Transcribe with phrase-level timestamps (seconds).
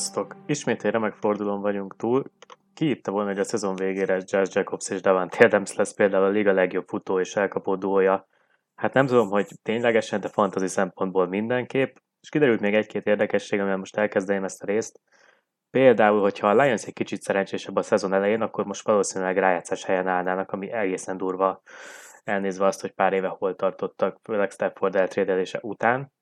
[0.00, 0.36] Sziasztok!
[0.46, 2.24] Ismét egy remek fordulón vagyunk túl.
[2.74, 6.28] Ki hitte volna, hogy a szezon végére Josh Jacobs és Davante Adams lesz például a
[6.28, 8.28] liga legjobb futó és elkapó duója?
[8.74, 11.96] Hát nem tudom, hogy ténylegesen, de fantasy szempontból mindenképp.
[12.20, 15.00] És kiderült még egy-két érdekesség, amivel most elkezdeném ezt a részt.
[15.70, 20.08] Például, hogyha a Lions egy kicsit szerencsésebb a szezon elején, akkor most valószínűleg rájátszás helyen
[20.08, 21.62] állnának, ami egészen durva
[22.24, 26.12] elnézve azt, hogy pár éve hol tartottak, főleg Stafford eltrédelése után.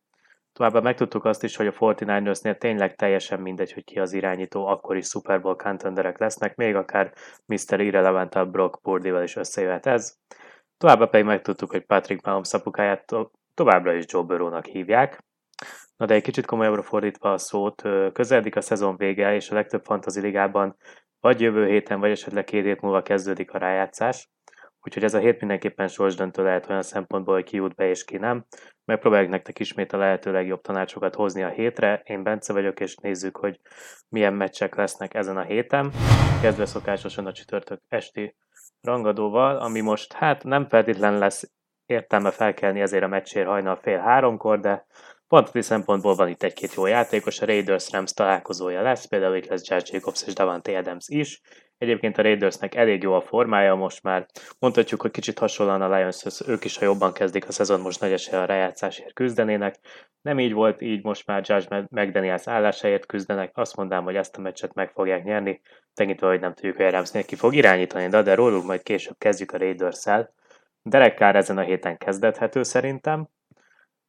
[0.58, 4.96] Továbbá megtudtuk azt is, hogy a 49ersnél tényleg teljesen mindegy, hogy ki az irányító, akkor
[4.96, 7.12] is Super Bowl contenderek lesznek, még akár
[7.46, 7.80] Mr.
[7.80, 10.16] Irrelevant Brock Purdy-vel is összejöhet ez.
[10.78, 15.24] Továbbá pedig megtudtuk, hogy Patrick Mahomes apukáját to- továbbra is Joe Burrow-nak hívják.
[15.96, 19.84] Na de egy kicsit komolyabbra fordítva a szót, közeledik a szezon vége, és a legtöbb
[19.84, 20.76] fantasy ligában
[21.20, 24.28] vagy jövő héten, vagy esetleg két hét múlva kezdődik a rájátszás.
[24.82, 28.16] Úgyhogy ez a hét mindenképpen sorsdöntő lehet olyan szempontból, hogy ki jut be és ki
[28.16, 28.44] nem.
[28.84, 32.02] Megpróbáljuk nektek ismét a lehető legjobb tanácsokat hozni a hétre.
[32.04, 33.60] Én Bence vagyok, és nézzük, hogy
[34.08, 35.92] milyen meccsek lesznek ezen a héten.
[36.42, 38.36] Kezdve szokásosan a csütörtök esti
[38.80, 41.52] rangadóval, ami most hát nem feltétlen lesz
[41.86, 44.86] értelme felkelni ezért a meccsér hajnal fél háromkor, de
[45.28, 49.68] Fantasy szempontból van itt egy-két jó játékos, a Raiders Rams találkozója lesz, például itt lesz
[49.68, 51.40] Josh Jacobs és Davante Adams is.
[51.78, 54.26] Egyébként a Raidersnek elég jó a formája most már.
[54.58, 58.12] Mondhatjuk, hogy kicsit hasonlóan a lions ők is, ha jobban kezdik a szezon, most nagy
[58.12, 59.74] esély a rájátszásért küzdenének.
[60.20, 63.50] Nem így volt, így most már Josh McDaniels állásáért küzdenek.
[63.54, 65.60] Azt mondám, hogy ezt a meccset meg fogják nyerni,
[65.94, 69.18] tekintve, hogy nem tudjuk, hogy a Ramsnél ki fog irányítani, de, de róluk majd később
[69.18, 70.34] kezdjük a Raiders-szel.
[70.82, 73.28] Derek Carr ezen a héten kezdethető szerintem,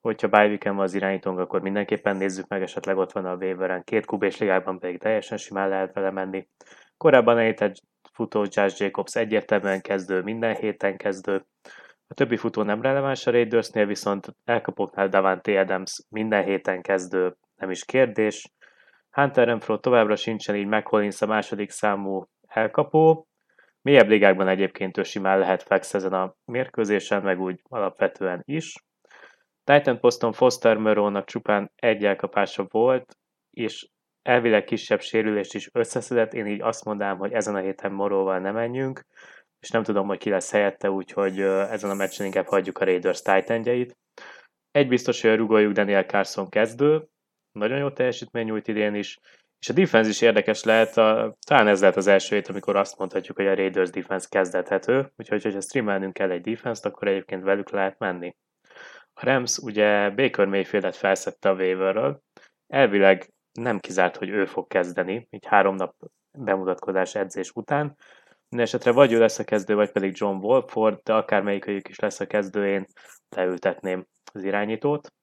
[0.01, 4.05] hogyha bye van az irányítónk, akkor mindenképpen nézzük meg, esetleg ott van a waveren, két
[4.05, 6.47] kubés ligában pedig teljesen simán lehet vele menni.
[6.97, 7.75] Korábban említett
[8.13, 11.45] futó Josh Jacobs egyértelműen kezdő, minden héten kezdő.
[12.07, 17.69] A többi futó nem releváns a Raidersnél, viszont elkapoknál Davante Adams minden héten kezdő, nem
[17.69, 18.51] is kérdés.
[19.11, 23.27] Hunter Renfro továbbra sincsen, így McCollins a második számú elkapó.
[23.81, 28.75] Mélyebb ligákban egyébként ő simán lehet flex ezen a mérkőzésen, meg úgy alapvetően is.
[29.73, 33.17] Titan poszton Foster Moreau-nak csupán egy elkapása volt,
[33.51, 33.87] és
[34.21, 38.53] elvileg kisebb sérülést is összeszedett, én így azt mondanám, hogy ezen a héten Moróval nem
[38.53, 39.05] menjünk,
[39.59, 43.21] és nem tudom, hogy ki lesz helyette, úgyhogy ezen a meccsen inkább hagyjuk a Raiders
[43.21, 43.93] titan
[44.71, 47.07] Egy biztos, hogy rugoljuk Daniel Carson kezdő,
[47.51, 49.19] nagyon jó teljesítmény nyújt idén is,
[49.59, 52.97] és a defense is érdekes lehet, a, talán ez lehet az első hét, amikor azt
[52.97, 57.69] mondhatjuk, hogy a Raiders defense kezdethető, úgyhogy ha streamelnünk kell egy defense-t, akkor egyébként velük
[57.69, 58.35] lehet menni.
[59.21, 62.21] A Rams ugye Baker Mayfieldet felszette a waiverről,
[62.67, 65.95] elvileg nem kizárt, hogy ő fog kezdeni, így három nap
[66.37, 67.97] bemutatkozás edzés után.
[68.49, 72.27] Mindenesetre vagy ő lesz a kezdő, vagy pedig John Wolford, de akármelyikőjük is lesz a
[72.27, 72.85] kezdő, én
[73.29, 75.13] leültetném az irányítót.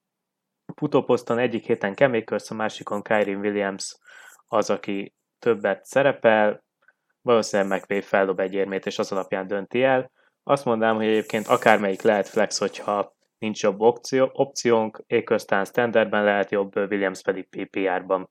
[0.75, 3.97] Futóposzton egyik héten Kemékörsz, a másikon Kyrie Williams
[4.47, 6.63] az, aki többet szerepel,
[7.21, 10.11] valószínűleg McVay feldob egy érmét, és az alapján dönti el.
[10.43, 16.51] Azt mondanám, hogy egyébként akármelyik lehet flex, hogyha nincs jobb opció, opciónk, Éköztán standardben lehet
[16.51, 18.29] jobb, Williams pedig PPR-ban.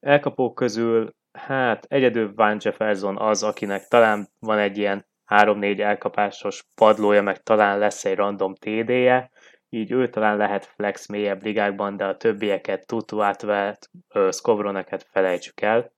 [0.00, 7.22] Elkapók közül, hát egyedül Van Jefferson az, akinek talán van egy ilyen 3-4 elkapásos padlója,
[7.22, 9.30] meg talán lesz egy random TD-je,
[9.68, 13.90] így ő talán lehet flex mélyebb ligákban, de a többieket, Tutu átvelt,
[14.30, 15.92] Skowroneket felejtsük el,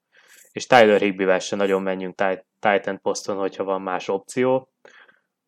[0.52, 2.14] és Tyler Higby-vel se nagyon menjünk
[2.58, 4.68] Titan poszton, hogyha van más opció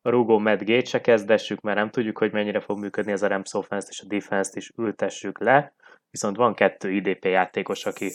[0.02, 3.26] a rúgó Matt Gate se kezdessük, mert nem tudjuk, hogy mennyire fog működni ez a
[3.26, 5.74] Rams offense és a defense-t is ültessük le,
[6.10, 8.10] viszont van kettő IDP játékos, aki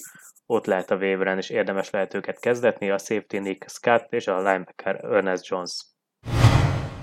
[0.46, 4.38] ott lehet a waveren, és érdemes lehet őket kezdetni, a safety Nick Scott és a
[4.38, 5.86] linebacker Ernest Jones.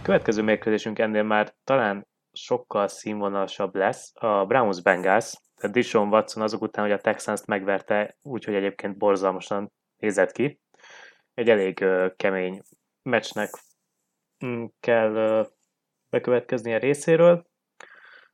[0.02, 6.62] Következő mérkőzésünk ennél már talán sokkal színvonalasabb lesz, a Browns Bengals, tehát Dishon Watson azok
[6.62, 10.60] után, hogy a Texans-t megverte, úgyhogy egyébként borzalmasan nézett ki.
[11.34, 11.84] Egy elég
[12.16, 12.62] kemény
[13.02, 13.50] meccsnek
[14.80, 15.46] kell
[16.10, 17.46] bekövetkezni a részéről.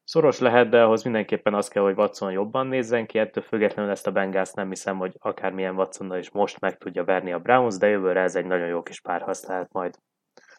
[0.05, 4.07] Szoros lehet, de ahhoz mindenképpen az kell, hogy Watson jobban nézzen ki, ettől függetlenül ezt
[4.07, 7.87] a Bengals nem hiszem, hogy akármilyen Watsonnal is most meg tudja verni a Browns, de
[7.87, 9.95] jövőre ez egy nagyon jó kis párharc lehet majd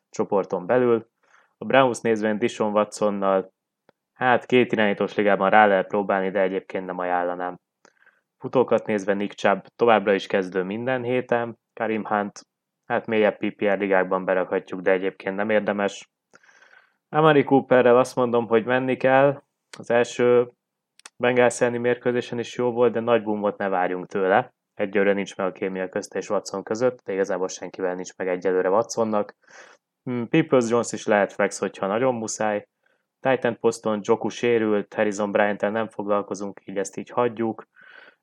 [0.09, 1.07] csoporton belül.
[1.57, 3.53] A Browns nézvén Dishon Watsonnal,
[4.13, 7.59] hát két irányítós ligában rá lehet próbálni, de egyébként nem ajánlanám.
[8.37, 12.41] Futókat nézve Nick Chubb továbbra is kezdő minden héten, Karim Hunt
[12.91, 16.11] hát mélyebb PPR ligákban berakhatjuk, de egyébként nem érdemes.
[17.09, 19.41] Amari Cooperrel azt mondom, hogy menni kell.
[19.77, 20.51] Az első
[21.17, 24.53] Bengals mérkőzésen is jó volt, de nagy boomot ne várjunk tőle.
[24.73, 28.69] Egyelőre nincs meg a kémia közt és Watson között, de igazából senkivel nincs meg egyelőre
[28.69, 29.35] Watsonnak.
[30.03, 32.67] Hmm, Peoples Jones is lehet flex, hogyha nagyon muszáj.
[33.19, 37.67] Titan poszton Joku sérült, Harrison bryant nem foglalkozunk, így ezt így hagyjuk.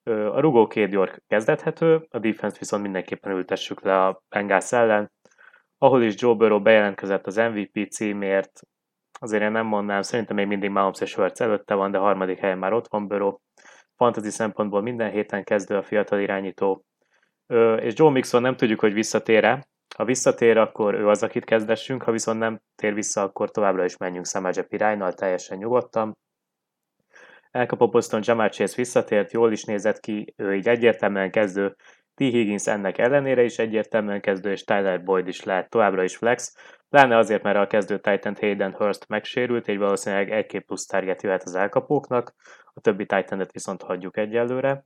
[0.08, 5.12] A rugó két York kezdethető, a defense viszont mindenképpen ültessük le a Bengals ellen,
[5.78, 8.60] ahol is Joe Burrow bejelentkezett az MVP címért,
[9.20, 12.58] azért én nem mondnám, szerintem még mindig Mahomes és Hurts előtte van, de harmadik helyen
[12.58, 13.36] már ott van Burrow.
[13.96, 16.84] Fantasy szempontból minden héten kezdő a fiatal irányító.
[17.76, 19.68] És Joe Mixon nem tudjuk, hogy visszatér-e.
[19.96, 23.96] Ha visszatér, akkor ő az, akit kezdessünk, ha viszont nem tér vissza, akkor továbbra is
[23.96, 26.16] menjünk Samajep iránynal, teljesen nyugodtan.
[27.50, 31.76] Elkapó poszton Jamal Chase visszatért, jól is nézett ki, ő így egyértelműen kezdő,
[32.14, 32.20] T.
[32.20, 36.56] Higgins ennek ellenére is egyértelműen kezdő, és Tyler Boyd is lehet továbbra is flex,
[36.90, 41.42] pláne azért, mert a kezdő Titan Hayden Hurst megsérült, így valószínűleg egy-két plusz target jöhet
[41.42, 42.34] az elkapóknak,
[42.74, 44.84] a többi Titanet viszont hagyjuk egyelőre.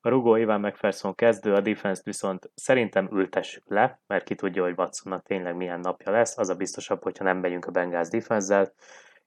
[0.00, 4.74] A rugó Ivan McPherson kezdő, a defense viszont szerintem ültessük le, mert ki tudja, hogy
[4.76, 8.72] Watsonnak tényleg milyen napja lesz, az a biztosabb, hogyha nem megyünk a Bengals defense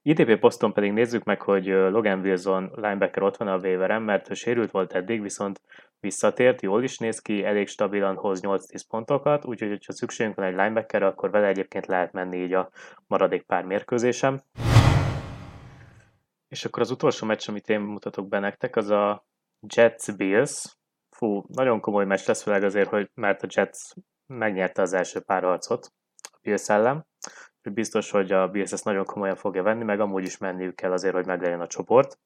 [0.06, 4.72] ITP poszton pedig nézzük meg, hogy Logan Wilson linebacker ott van a waveren, mert sérült
[4.72, 5.62] volt eddig, viszont
[6.00, 10.56] visszatért, jól is néz ki, elég stabilan hoz 8-10 pontokat, úgyhogy ha szükségünk van egy
[10.56, 12.70] linebackerre, akkor vele egyébként lehet menni így a
[13.08, 14.42] maradék pár mérkőzésem.
[16.48, 19.26] És akkor az utolsó meccs, amit én mutatok be nektek, az a
[19.76, 20.78] Jets-Bills.
[21.10, 23.80] Fú, nagyon komoly meccs lesz, főleg azért, hogy mert a Jets
[24.26, 25.92] megnyerte az első pár harcot
[26.32, 27.06] a Bills ellen
[27.70, 31.14] biztos, hogy a Bills ezt nagyon komolyan fogja venni, meg amúgy is menniük kell azért,
[31.14, 32.20] hogy meglegyen a csoport.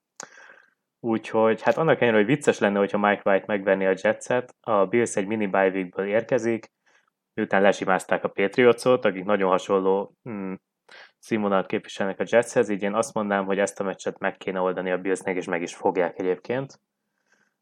[0.99, 5.15] Úgyhogy hát annak ellenére, hogy vicces lenne, hogyha Mike White megvenni a Jetset, a Bills
[5.15, 6.71] egy mini bye érkezik,
[7.33, 10.53] miután lesimázták a Patriotsot, akik nagyon hasonló mm,
[11.19, 14.91] színvonalat képviselnek a Jetshez, így én azt mondanám, hogy ezt a meccset meg kéne oldani
[14.91, 16.79] a Billsnek, és meg is fogják egyébként.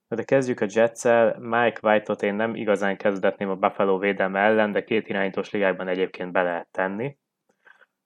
[0.07, 1.39] De kezdjük a Jetsel.
[1.39, 6.31] Mike White-ot én nem igazán kezdetném a Buffalo védelme ellen, de két irányítós ligákban egyébként
[6.31, 7.18] be lehet tenni.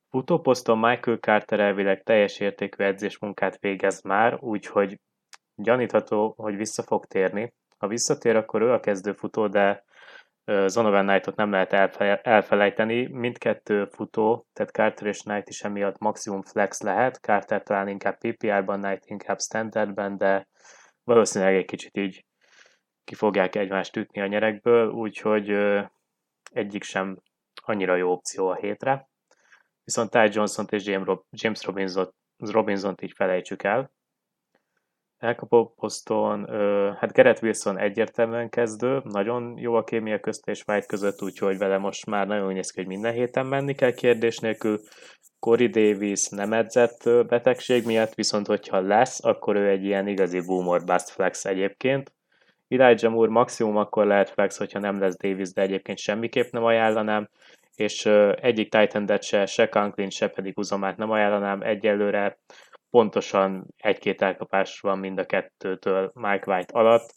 [0.09, 4.99] Futóposzton Michael Carter elvileg teljes értékű edzésmunkát végez már, úgyhogy
[5.55, 7.53] gyanítható, hogy vissza fog térni.
[7.77, 9.83] Ha visszatér, akkor ő a kezdő futó, de
[10.65, 11.73] Zonovan Knight-ot nem lehet
[12.23, 13.07] elfelejteni.
[13.07, 17.15] Mindkettő futó, tehát Carter és Knight is emiatt maximum flex lehet.
[17.15, 20.47] Carter talán inkább PPR-ban, Knight inkább standardben, de
[21.03, 22.25] valószínűleg egy kicsit így
[23.03, 25.49] ki fogják egymást ütni a nyerekből, úgyhogy
[26.51, 27.17] egyik sem
[27.55, 29.08] annyira jó opció a hétre
[29.89, 30.85] viszont Ty johnson és
[31.31, 33.91] James Robinson, Robinson-t így felejtsük el.
[35.17, 36.47] Elkapó poszton,
[36.97, 41.77] hát Gerett Wilson egyértelműen kezdő, nagyon jó a kémia közt és White között, úgyhogy vele
[41.77, 44.79] most már nagyon néz ki, hogy minden héten menni kell kérdés nélkül.
[45.39, 50.83] Corey Davis nem edzett betegség miatt, viszont hogyha lesz, akkor ő egy ilyen igazi boomer
[50.83, 52.13] bust flex egyébként.
[52.67, 57.29] Elijah Moore maximum akkor lehet flex, hogyha nem lesz Davis, de egyébként semmiképp nem ajánlanám
[57.79, 58.05] és
[58.41, 62.39] egyik titan se, se Conklin, se pedig Uzomát nem ajánlanám egyelőre.
[62.89, 67.13] Pontosan egy-két elkapás van mind a kettőtől Mike White alatt,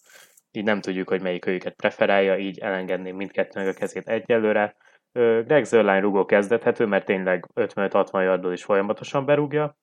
[0.51, 4.77] így nem tudjuk, hogy melyik őket preferálja, így elengedném mindkettőnek a kezét egyelőre.
[5.13, 9.77] Greg Zerline rugó kezdethető, mert tényleg 55-60 yardból is folyamatosan berúgja.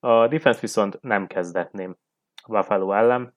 [0.00, 1.96] A defense viszont nem kezdetném
[2.48, 3.34] Buffalo ellen,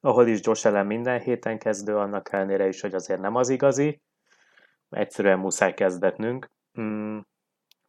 [0.00, 4.00] ahol is Josh ellen minden héten kezdő, annak ellenére is, hogy azért nem az igazi,
[4.94, 6.50] egyszerűen muszáj kezdetnünk.
[6.80, 7.18] Mm,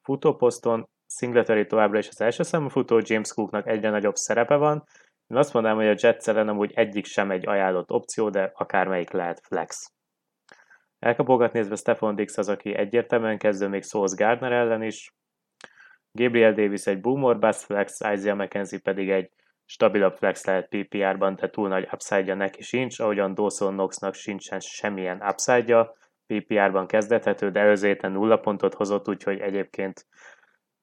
[0.01, 4.83] futóposzton Singletary továbbra is az első számú futó, James Cooknak egyre nagyobb szerepe van.
[5.27, 9.11] Én azt mondanám, hogy a Jets ellen amúgy egyik sem egy ajánlott opció, de akármelyik
[9.11, 9.93] lehet flex.
[10.99, 15.13] Elkapogat nézve Stefan Dix az, aki egyértelműen kezdő még Sauce Gardner ellen is.
[16.11, 19.31] Gabriel Davis egy boomer bust flex, Isaiah McKenzie pedig egy
[19.65, 25.21] stabilabb flex lehet PPR-ban, de túl nagy upside-ja neki sincs, ahogyan Dawson Knoxnak sincsen semmilyen
[25.21, 25.95] upside-ja,
[26.27, 30.05] PPR-ban kezdethető, de előző héten nulla pontot hozott, úgyhogy egyébként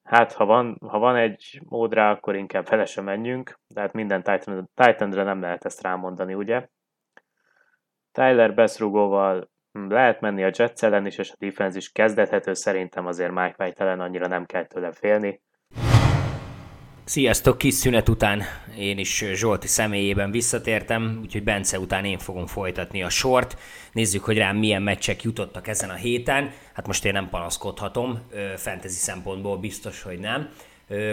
[0.03, 3.93] hát ha van, ha van egy mód rá, akkor inkább fele sem menjünk, de hát
[3.93, 6.67] minden Titan, nem lehet ezt rámondani, ugye?
[8.11, 13.31] Tyler Beszrugóval lehet menni a Jets ellen is, és a defense is kezdethető, szerintem azért
[13.31, 15.41] Mike White ellen annyira nem kell tőle félni.
[17.05, 18.43] Sziasztok, kis szünet után
[18.77, 23.57] én is Zsolti személyében visszatértem, úgyhogy Bence után én fogom folytatni a sort.
[23.91, 26.51] Nézzük, hogy rám milyen meccsek jutottak ezen a héten.
[26.73, 28.19] Hát most én nem panaszkodhatom,
[28.55, 30.49] fantasy szempontból biztos, hogy nem.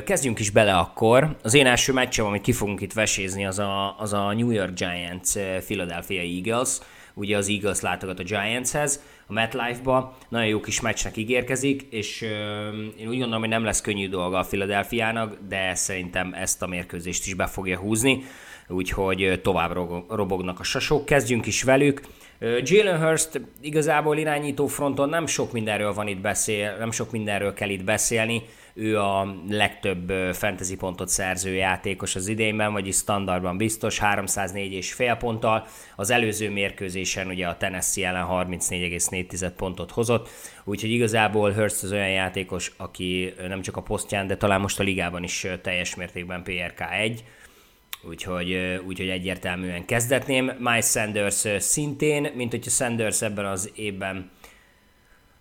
[0.05, 1.37] Kezdjünk is bele akkor.
[1.43, 4.75] Az én első meccsem, amit ki fogunk itt vesézni, az a, az a New York
[4.75, 5.33] Giants
[5.65, 6.79] Philadelphia Eagles.
[7.15, 10.17] Ugye az Eagles látogat a Giantshez a MetLife-ba.
[10.29, 12.23] Nagyon jó kis meccsnek ígérkezik, és
[12.99, 17.27] én úgy gondolom, hogy nem lesz könnyű dolga a Philadelphiának, de szerintem ezt a mérkőzést
[17.27, 18.25] is be fogja húzni.
[18.69, 19.73] úgyhogy tovább
[20.09, 21.05] robognak a sasok.
[21.05, 22.01] Kezdjünk is velük.
[22.63, 27.69] Jalen Hurst igazából irányító fronton nem sok mindenről van itt beszél, nem sok mindenről kell
[27.69, 28.43] itt beszélni.
[28.75, 35.15] Ő a legtöbb fantasy pontot szerző játékos az idényben, vagyis standardban biztos, 304 és fél
[35.15, 35.67] ponttal.
[35.97, 40.29] Az előző mérkőzésen ugye a Tennessee ellen 34,4 pontot hozott,
[40.65, 44.83] úgyhogy igazából Hurst az olyan játékos, aki nem csak a posztján, de talán most a
[44.83, 47.25] ligában is teljes mértékben PRK 1,
[48.03, 50.53] úgyhogy, úgyhogy egyértelműen kezdetném.
[50.59, 54.31] Miles Sanders szintén, mint hogyha Sanders ebben az évben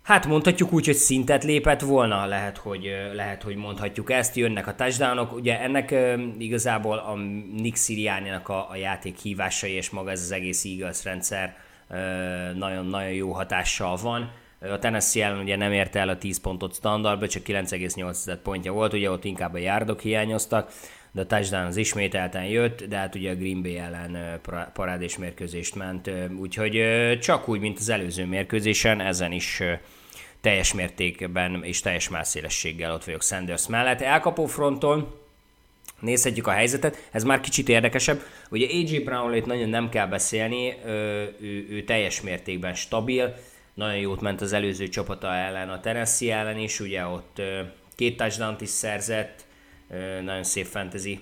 [0.02, 4.74] Hát mondhatjuk úgy, hogy szintet lépett volna, lehet, hogy, lehet, hogy mondhatjuk ezt, jönnek a
[4.74, 5.94] touchdownok, ugye ennek
[6.38, 7.14] igazából a
[7.56, 11.56] Nick Sirianni-nak a, a játék hívásai és maga ez az egész Eagles rendszer
[12.54, 14.30] nagyon-nagyon jó hatással van.
[14.60, 18.92] A Tennessee ellen ugye nem érte el a 10 pontot standardba, csak 9,8 pontja volt,
[18.92, 20.72] ugye ott inkább a járdok hiányoztak,
[21.12, 24.40] de a touchdown az ismételten jött, de hát ugye a Green Bay ellen
[24.72, 26.82] parádés mérkőzést ment, úgyhogy
[27.20, 29.62] csak úgy, mint az előző mérkőzésen, ezen is
[30.40, 34.00] teljes mértékben és teljes másszélességgel ott vagyok Sanders mellett.
[34.00, 35.14] Elkapó fronton
[36.00, 38.22] nézhetjük a helyzetet, ez már kicsit érdekesebb.
[38.50, 40.90] Ugye AJ Brownlét nagyon nem kell beszélni, ő,
[41.40, 43.34] ő, ő teljes mértékben stabil,
[43.74, 47.42] nagyon jót ment az előző csapata ellen, a Tennessee ellen is, ugye ott
[47.96, 49.44] két touchdown is szerzett,
[50.22, 51.20] nagyon szép fantasy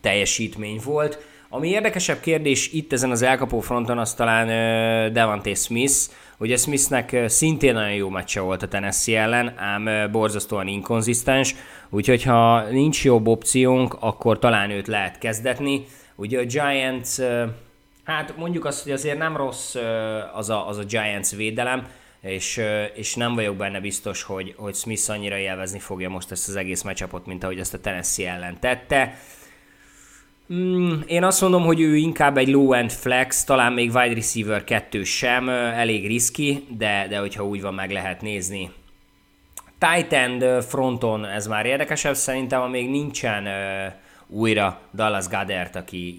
[0.00, 1.28] teljesítmény volt.
[1.48, 4.46] Ami érdekesebb kérdés itt ezen az elkapó fronton, az talán
[5.12, 5.94] Devante Smith.
[6.38, 11.54] Ugye Smithnek szintén nagyon jó meccse volt a Tennessee ellen, ám borzasztóan inkonzisztens,
[11.88, 15.84] úgyhogy ha nincs jobb opciónk, akkor talán őt lehet kezdetni.
[16.14, 17.08] Ugye a Giants,
[18.04, 19.74] hát mondjuk azt, hogy azért nem rossz
[20.34, 21.86] az a, az a Giants védelem,
[22.20, 22.60] és,
[22.94, 26.82] és nem vagyok benne biztos, hogy, hogy Smith annyira élvezni fogja most ezt az egész
[26.82, 29.18] meccsapot, mint ahogy ezt a Tennessee ellen tette.
[30.52, 35.04] Mm, én azt mondom, hogy ő inkább egy low-end flex, talán még wide receiver 2
[35.04, 38.70] sem, elég riski, de, de hogyha úgy van, meg lehet nézni.
[39.78, 43.92] Tight end fronton ez már érdekesebb, szerintem még nincsen uh,
[44.38, 46.16] újra Dallas Goddard, aki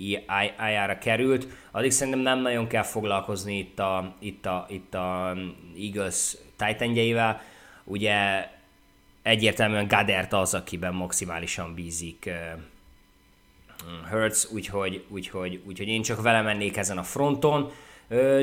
[0.69, 5.37] IR-ra került, addig szerintem nem nagyon kell foglalkozni itt a, itt a, itt a
[5.77, 7.39] Eagles titan
[7.83, 8.47] Ugye
[9.21, 12.29] egyértelműen Goddard az, akiben maximálisan bízik
[14.09, 17.71] Hertz, úgyhogy, úgyhogy, úgyhogy én csak vele mennék ezen a fronton.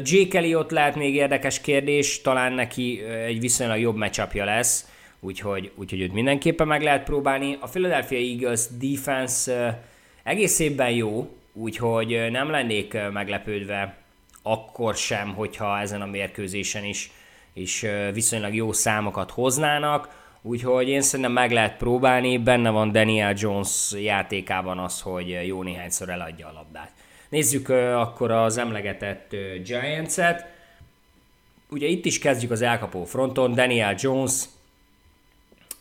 [0.03, 4.89] Jake ott lehet még érdekes kérdés, talán neki egy viszonylag jobb matchupja lesz,
[5.21, 7.57] úgyhogy, úgyhogy őt mindenképpen meg lehet próbálni.
[7.61, 9.83] A Philadelphia Eagles defense
[10.23, 13.97] egész évben jó, úgyhogy nem lennék meglepődve
[14.43, 17.11] akkor sem, hogyha ezen a mérkőzésen is,
[17.53, 20.27] is viszonylag jó számokat hoznának.
[20.43, 26.09] Úgyhogy én szerintem meg lehet próbálni, benne van Daniel Jones játékában az, hogy jó néhányszor
[26.09, 26.93] eladja a labdát.
[27.29, 30.47] Nézzük akkor az emlegetett Giants-et.
[31.71, 34.45] Ugye itt is kezdjük az elkapó fronton, Daniel Jones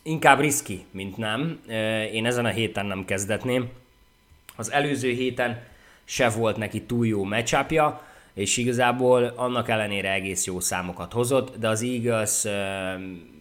[0.02, 1.60] inkább riski, mint nem.
[2.12, 3.70] Én ezen a héten nem kezdetném.
[4.58, 5.62] Az előző héten
[6.04, 8.02] se volt neki túl jó matchupja,
[8.34, 12.44] és igazából annak ellenére egész jó számokat hozott, de az Eagles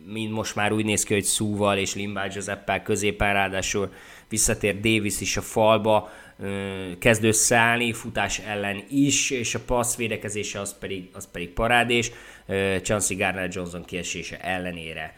[0.06, 3.94] mind most már úgy néz ki, hogy Szúval és Limbál Giuseppe középen, ráadásul
[4.30, 6.10] visszatér Davis is a falba,
[7.00, 12.12] kezd összeállni, futás ellen is, és a passz védekezése az pedig, az pedig parádés,
[12.82, 15.16] Chancey Garner Johnson kiesése ellenére.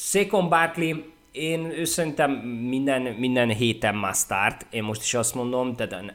[0.00, 0.96] Székon Barkley,
[1.32, 2.30] én ő szerintem
[2.68, 6.14] minden, minden héten már start, én most is azt mondom, tehát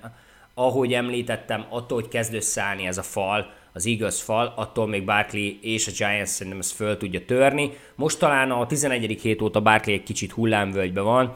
[0.54, 5.58] ahogy említettem, attól, hogy kezd összeállni ez a fal, az igaz fal, attól még Barkley
[5.62, 7.72] és a Giants szerintem ezt föl tudja törni.
[7.96, 9.20] Most talán a 11.
[9.22, 11.34] hét óta Barkley egy kicsit hullámvölgybe van,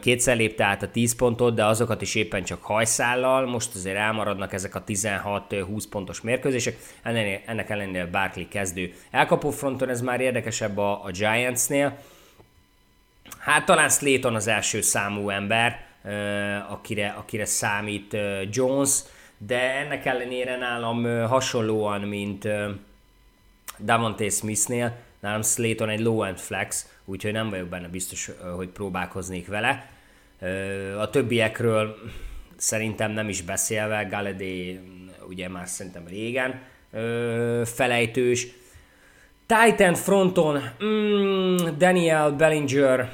[0.00, 4.52] kétszer lépte át a 10 pontot, de azokat is éppen csak hajszállal, most azért elmaradnak
[4.52, 6.76] ezek a 16-20 pontos mérkőzések,
[7.46, 8.92] ennek ellenére Barkley kezdő.
[9.10, 11.98] Elkapó fronton ez már érdekesebb a, a Giantsnél,
[13.40, 15.84] hát talán Slayton az első számú ember,
[16.68, 18.16] akire, akire számít
[18.50, 18.90] Jones,
[19.38, 22.48] de ennek ellenére nálam hasonlóan, mint
[23.78, 29.90] Davante Smithnél, nálam Slayton egy low-end flex, úgyhogy nem vagyok benne biztos, hogy próbálkoznék vele.
[30.98, 31.96] A többiekről
[32.56, 34.80] szerintem nem is beszélve, Galedé
[35.28, 36.60] ugye már szerintem régen
[37.64, 38.46] felejtős.
[39.46, 43.12] Titan fronton, mm, Daniel Bellinger,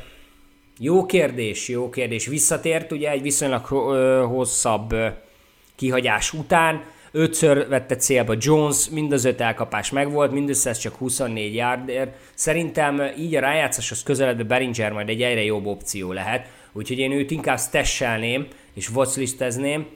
[0.78, 2.26] jó kérdés, jó kérdés.
[2.26, 3.64] Visszatért ugye egy viszonylag
[4.26, 4.94] hosszabb
[5.76, 11.54] kihagyás után, ötször vette célba Jones, mind az öt elkapás megvolt, mindössze ez csak 24
[11.54, 12.16] yardért.
[12.34, 17.30] Szerintem így a rájátszáshoz közeledve Beringer majd egy egyre jobb opció lehet, úgyhogy én őt
[17.30, 19.86] inkább stesselném, és watchlistezném,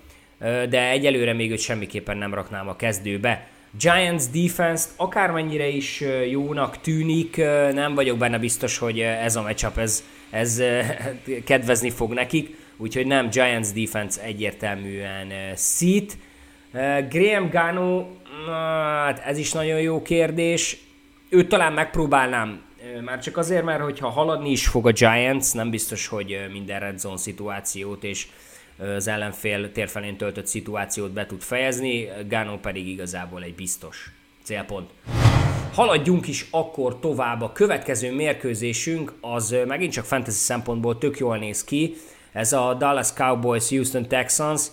[0.69, 3.49] de egyelőre még őt semmiképpen nem raknám a kezdőbe.
[3.79, 7.37] Giants defense akármennyire is jónak tűnik,
[7.73, 10.63] nem vagyok benne biztos, hogy ez a matchup ez, ez
[11.45, 16.19] kedvezni fog nekik, úgyhogy nem Giants defense egyértelműen szít.
[17.09, 18.07] Graham Gano,
[19.05, 20.77] hát ez is nagyon jó kérdés.
[21.29, 22.63] Őt talán megpróbálnám,
[23.05, 26.99] már csak azért, mert hogyha haladni is fog a Giants, nem biztos, hogy minden red
[26.99, 28.27] zone szituációt és
[28.97, 34.11] az ellenfél térfelén töltött szituációt be tud fejezni, Gano pedig igazából egy biztos
[34.43, 34.91] célpont.
[35.75, 37.43] Haladjunk is akkor tovább.
[37.43, 41.95] A következő mérkőzésünk az megint csak fantasy szempontból tök jól néz ki.
[42.33, 44.67] Ez a Dallas Cowboys Houston Texans.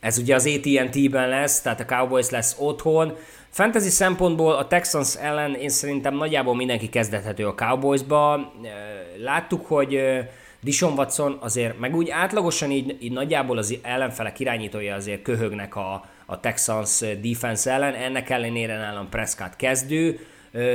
[0.00, 3.16] Ez ugye az AT&T-ben lesz, tehát a Cowboys lesz otthon.
[3.50, 8.52] Fantasy szempontból a Texans ellen én szerintem nagyjából mindenki kezdethető a Cowboysba.
[9.18, 10.00] Láttuk, hogy
[10.60, 16.04] Dishon Watson azért, meg úgy átlagosan így, így nagyjából az ellenfelek irányítója azért köhögnek a,
[16.26, 20.26] a Texans defense ellen, ennek ellenére nálam Prescott kezdő,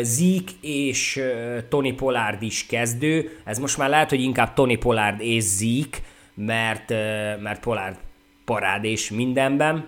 [0.02, 1.22] Zeke és
[1.70, 5.98] Tony Pollard is kezdő, ez most már lehet, hogy inkább Tony Pollard és Zeke,
[6.34, 6.90] mert,
[7.42, 7.98] mert Pollard
[8.46, 9.88] parád és mindenben,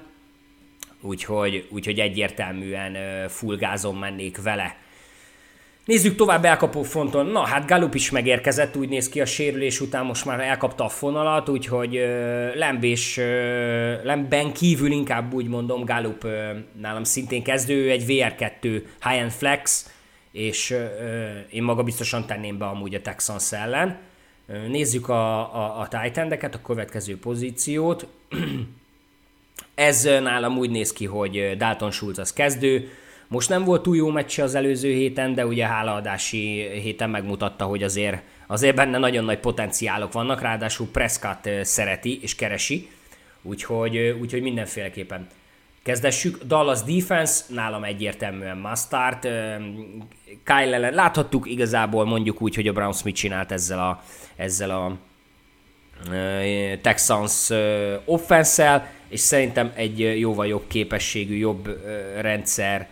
[1.02, 4.76] úgyhogy, úgyhogy egyértelműen full gázon mennék vele.
[5.86, 7.26] Nézzük tovább elkapó fronton.
[7.26, 10.90] Na, hát Galup is megérkezett, úgy néz ki a sérülés után, most már elkapta a
[10.90, 13.18] fonalat, úgyhogy uh, Lemb és
[14.04, 16.28] Lembben kívül inkább úgy mondom, Galup
[16.80, 19.90] nálam szintén kezdő, egy VR2 high-end flex,
[20.32, 20.76] és
[21.50, 24.00] én maga biztosan tenném be amúgy a Texans ellen.
[24.68, 28.08] Nézzük a, a, a titan a következő pozíciót.
[29.76, 32.90] Ez nálam úgy néz ki, hogy Dalton Schulz az kezdő,
[33.32, 37.84] most nem volt túl jó meccse az előző héten, de ugye hálaadási héten megmutatta, hogy
[37.84, 42.90] azért, azért benne nagyon nagy potenciálok vannak, ráadásul Prescott szereti és keresi,
[43.42, 45.28] úgyhogy, úgyhogy mindenféleképpen
[45.84, 46.44] kezdessük.
[46.44, 49.22] Dallas defense, nálam egyértelműen must start.
[50.44, 54.04] Kyle ellen láthattuk igazából mondjuk úgy, hogy a Browns mit csinált ezzel a,
[54.36, 54.98] ezzel a
[56.82, 57.50] Texans
[58.06, 61.80] offense és szerintem egy jóval jobb képességű, jobb
[62.22, 62.88] rendszer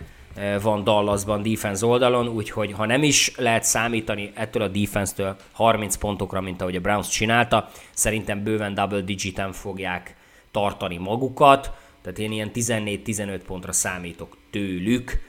[0.61, 6.41] van Dallasban defense oldalon, úgyhogy ha nem is lehet számítani ettől a defense-től 30 pontokra,
[6.41, 10.15] mint ahogy a Browns csinálta, szerintem bőven double digiten fogják
[10.51, 15.27] tartani magukat, tehát én ilyen 14-15 pontra számítok tőlük.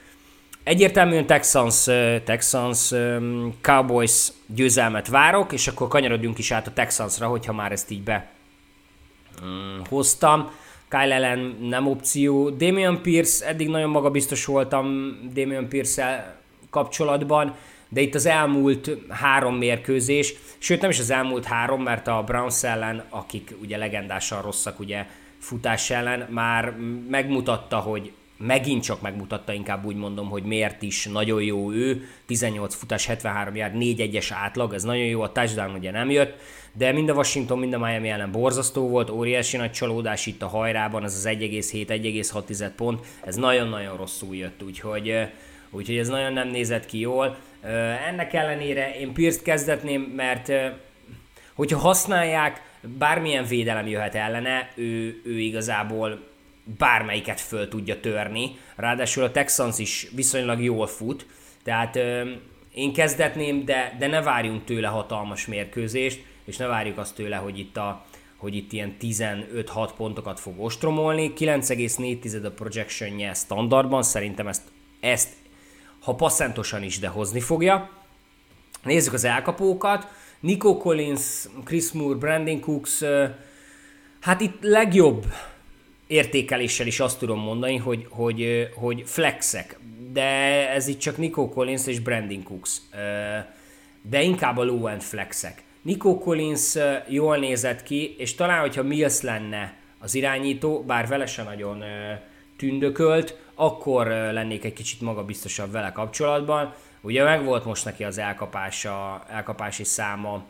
[0.63, 1.83] Egyértelműen Texans,
[2.23, 2.91] Texans
[3.61, 8.31] Cowboys győzelmet várok, és akkor kanyarodjunk is át a Texansra, hogyha már ezt így be
[9.45, 9.79] mm.
[10.91, 12.49] Kyle Allen nem opció.
[12.49, 16.35] Damian Pierce, eddig nagyon magabiztos voltam Damian pierce
[16.69, 17.55] kapcsolatban,
[17.89, 22.63] de itt az elmúlt három mérkőzés, sőt nem is az elmúlt három, mert a Browns
[22.63, 25.05] ellen, akik ugye legendásan rosszak ugye
[25.39, 26.73] futás ellen, már
[27.09, 32.75] megmutatta, hogy megint csak megmutatta, inkább úgy mondom, hogy miért is nagyon jó ő, 18
[32.75, 36.39] futás, 73 jár, 4-1-es átlag, ez nagyon jó, a touchdown ugye nem jött,
[36.73, 40.47] de mind a Washington, mind a Miami ellen borzasztó volt, óriási nagy csalódás itt a
[40.47, 45.15] hajrában, az az 1,7-1,6 pont, ez nagyon-nagyon rosszul jött, úgyhogy,
[45.69, 47.37] úgyhogy ez nagyon nem nézett ki jól.
[48.07, 50.51] Ennek ellenére én Pierce kezdetném, mert
[51.53, 52.61] hogyha használják,
[52.97, 56.30] bármilyen védelem jöhet ellene, ő, ő igazából
[56.77, 58.51] bármelyiket föl tudja törni.
[58.75, 61.25] Ráadásul a Texans is viszonylag jól fut,
[61.63, 61.95] tehát
[62.73, 67.59] én kezdetném, de, de ne várjunk tőle hatalmas mérkőzést és ne várjuk azt tőle, hogy
[67.59, 68.05] itt, a,
[68.37, 71.33] hogy itt ilyen 15-6 pontokat fog ostromolni.
[71.37, 74.61] 9,4 a projectionje standardban, szerintem ezt,
[74.99, 75.29] ezt
[75.99, 77.89] ha passzentosan is, de hozni fogja.
[78.83, 80.07] Nézzük az elkapókat.
[80.39, 83.01] Nico Collins, Chris Moore, Brandon Cooks,
[84.19, 85.25] hát itt legjobb
[86.11, 89.79] értékeléssel is azt tudom mondani, hogy, hogy, hogy flexek,
[90.11, 90.23] de
[90.69, 92.81] ez itt csak Nico Collins és Brandon Cooks,
[94.01, 95.63] de inkább a low-end flexek.
[95.81, 101.43] Nico Collins jól nézett ki, és talán, hogyha Mills lenne az irányító, bár vele se
[101.43, 101.83] nagyon
[102.57, 106.73] tündökölt, akkor lennék egy kicsit magabiztosabb vele kapcsolatban.
[107.01, 110.43] Ugye meg volt most neki az elkapása, elkapási száma,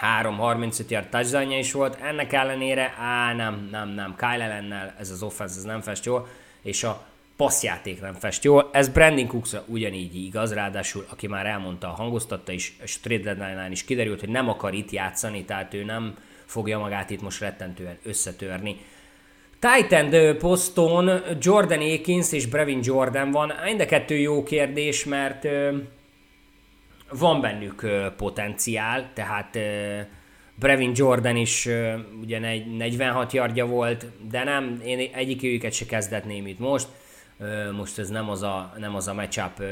[0.00, 5.22] 3-35 yard touchdown is volt, ennek ellenére, á nem, nem, nem, Kyle Allen ez az
[5.22, 6.28] offense, ez nem fest jól,
[6.62, 8.68] és a passzjáték nem fest jól.
[8.72, 14.20] Ez Brandon cooks ugyanígy igaz, ráadásul aki már elmondta, hangoztatta is, és trade is kiderült,
[14.20, 18.76] hogy nem akar itt játszani, tehát ő nem fogja magát itt most rettentően összetörni.
[19.58, 23.52] Titan poszton Jordan Akins és Brevin Jordan van.
[23.64, 25.46] Mind a kettő jó kérdés, mert
[27.18, 29.58] van bennük potenciál, tehát
[30.54, 31.68] Brevin Jordan is
[32.20, 36.86] ugye 46 yardja volt, de nem, én egyikőjüket se kezdetném itt most.
[37.76, 39.62] Most ez nem az a, nem az a matchup.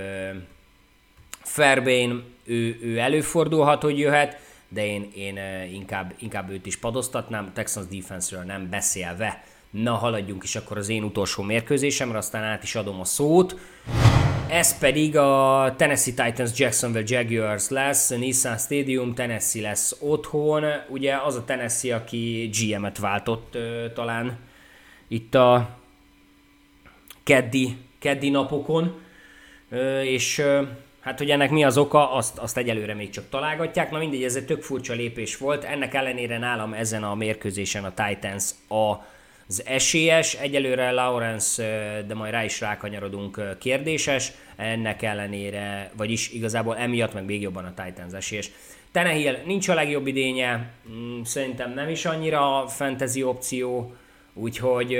[1.42, 5.38] Fairbain, ő, ő előfordulhat, hogy jöhet, de én, én
[5.72, 9.44] inkább, inkább őt is padoztatnám, Texans defense nem beszélve.
[9.70, 13.56] Na, haladjunk is akkor az én utolsó mérkőzésemre, aztán át is adom a szót.
[14.52, 20.64] Ez pedig a Tennessee Titans Jacksonville Jaguars lesz, Nissan Stadium, Tennessee lesz otthon.
[20.88, 23.58] Ugye az a Tennessee, aki GM-et váltott
[23.94, 24.38] talán
[25.08, 25.78] itt a
[27.22, 29.00] keddi, keddi napokon,
[30.02, 30.42] és
[31.00, 33.90] hát hogy ennek mi az oka, azt, azt egyelőre még csak találgatják.
[33.90, 35.64] Na mindegy, ez egy tök furcsa lépés volt.
[35.64, 38.94] Ennek ellenére nálam ezen a mérkőzésen a Titans a
[39.52, 41.62] az esélyes, egyelőre Lawrence,
[42.06, 47.84] de majd rá is rákanyarodunk kérdéses, ennek ellenére, vagyis igazából emiatt meg még jobban a
[47.84, 48.50] Titans esélyes.
[48.92, 53.94] Tenehill nincs a legjobb idénye, mm, szerintem nem is annyira fantasy opció,
[54.34, 54.98] úgyhogy,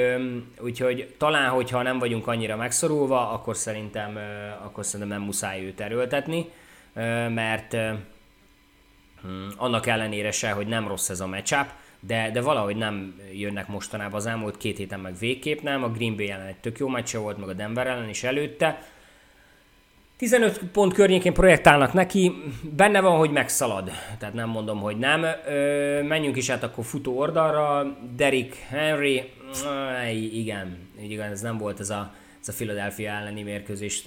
[0.60, 4.18] úgyhogy talán, hogyha nem vagyunk annyira megszorulva, akkor szerintem,
[4.64, 6.48] akkor szerintem nem muszáj őt erőltetni,
[7.28, 7.76] mert
[9.26, 11.66] mm, annak ellenére se, hogy nem rossz ez a matchup,
[12.06, 15.82] de, de valahogy nem jönnek mostanában az elmúlt két héten meg végképp nem.
[15.82, 18.82] A Green Bay ellen egy tök jó meccse volt, meg a Denver ellen is előtte.
[20.16, 22.32] 15 pont környékén projektálnak neki,
[22.76, 25.26] benne van, hogy megszalad, tehát nem mondom, hogy nem.
[25.46, 29.32] Ö, menjünk is át akkor futó oldalra, Derek Henry,
[30.32, 34.04] igen, igen, ez nem volt ez a, ez a Philadelphia elleni mérkőzés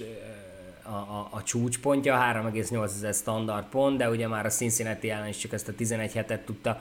[0.82, 5.52] a, a, a csúcspontja, 3,8 standard pont, de ugye már a Cincinnati ellen is csak
[5.52, 6.80] ezt a 11 hetet tudta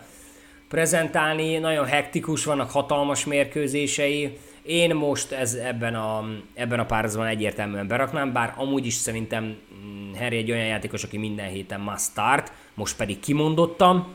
[0.70, 4.38] prezentálni, nagyon hektikus, vannak hatalmas mérkőzései.
[4.64, 10.14] Én most ez, ebben, a, ebben a párazban egyértelműen beraknám, bár amúgy is szerintem mm,
[10.14, 14.14] Harry egy olyan játékos, aki minden héten must start, most pedig kimondottam,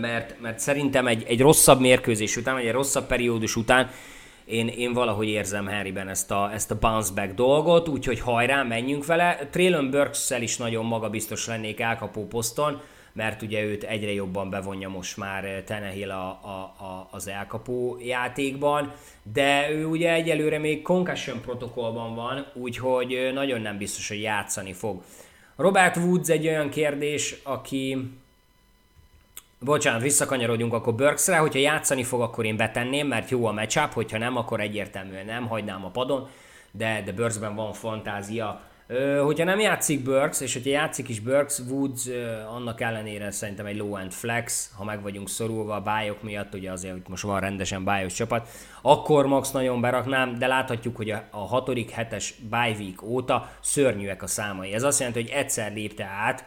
[0.00, 3.90] mert, mert szerintem egy, egy rosszabb mérkőzés után, vagy egy rosszabb periódus után
[4.50, 9.06] én, én valahogy érzem Harryben ezt a, ezt a bounce back dolgot, úgyhogy hajrá, menjünk
[9.06, 9.48] vele.
[9.50, 12.80] Traylon burks is nagyon magabiztos lennék elkapó poszton,
[13.12, 17.98] mert ugye őt egyre jobban bevonja most már eh, Tenehill a, a, a, az elkapó
[18.00, 18.92] játékban,
[19.32, 24.72] de ő ugye egyelőre még concussion protokollban van, úgyhogy eh, nagyon nem biztos, hogy játszani
[24.72, 25.02] fog.
[25.56, 27.96] Robert Woods egy olyan kérdés, aki
[29.62, 34.18] Bocsánat, visszakanyarodjunk akkor Burksre, hogyha játszani fog, akkor én betenném, mert jó a matchup, hogyha
[34.18, 36.28] nem, akkor egyértelműen nem, hagynám a padon,
[36.70, 38.60] de, de Burksben van fantázia,
[39.22, 42.08] hogyha nem játszik Burks, és hogyha játszik is Burks, Woods
[42.48, 46.92] annak ellenére szerintem egy low-end flex, ha meg vagyunk szorulva a bájok miatt, ugye azért,
[46.92, 48.48] hogy most van rendesen bájos csapat,
[48.82, 54.26] akkor max nagyon beraknám, de láthatjuk, hogy a, hatodik, hetes bye week óta szörnyűek a
[54.26, 54.72] számai.
[54.72, 56.44] Ez azt jelenti, hogy egyszer lépte át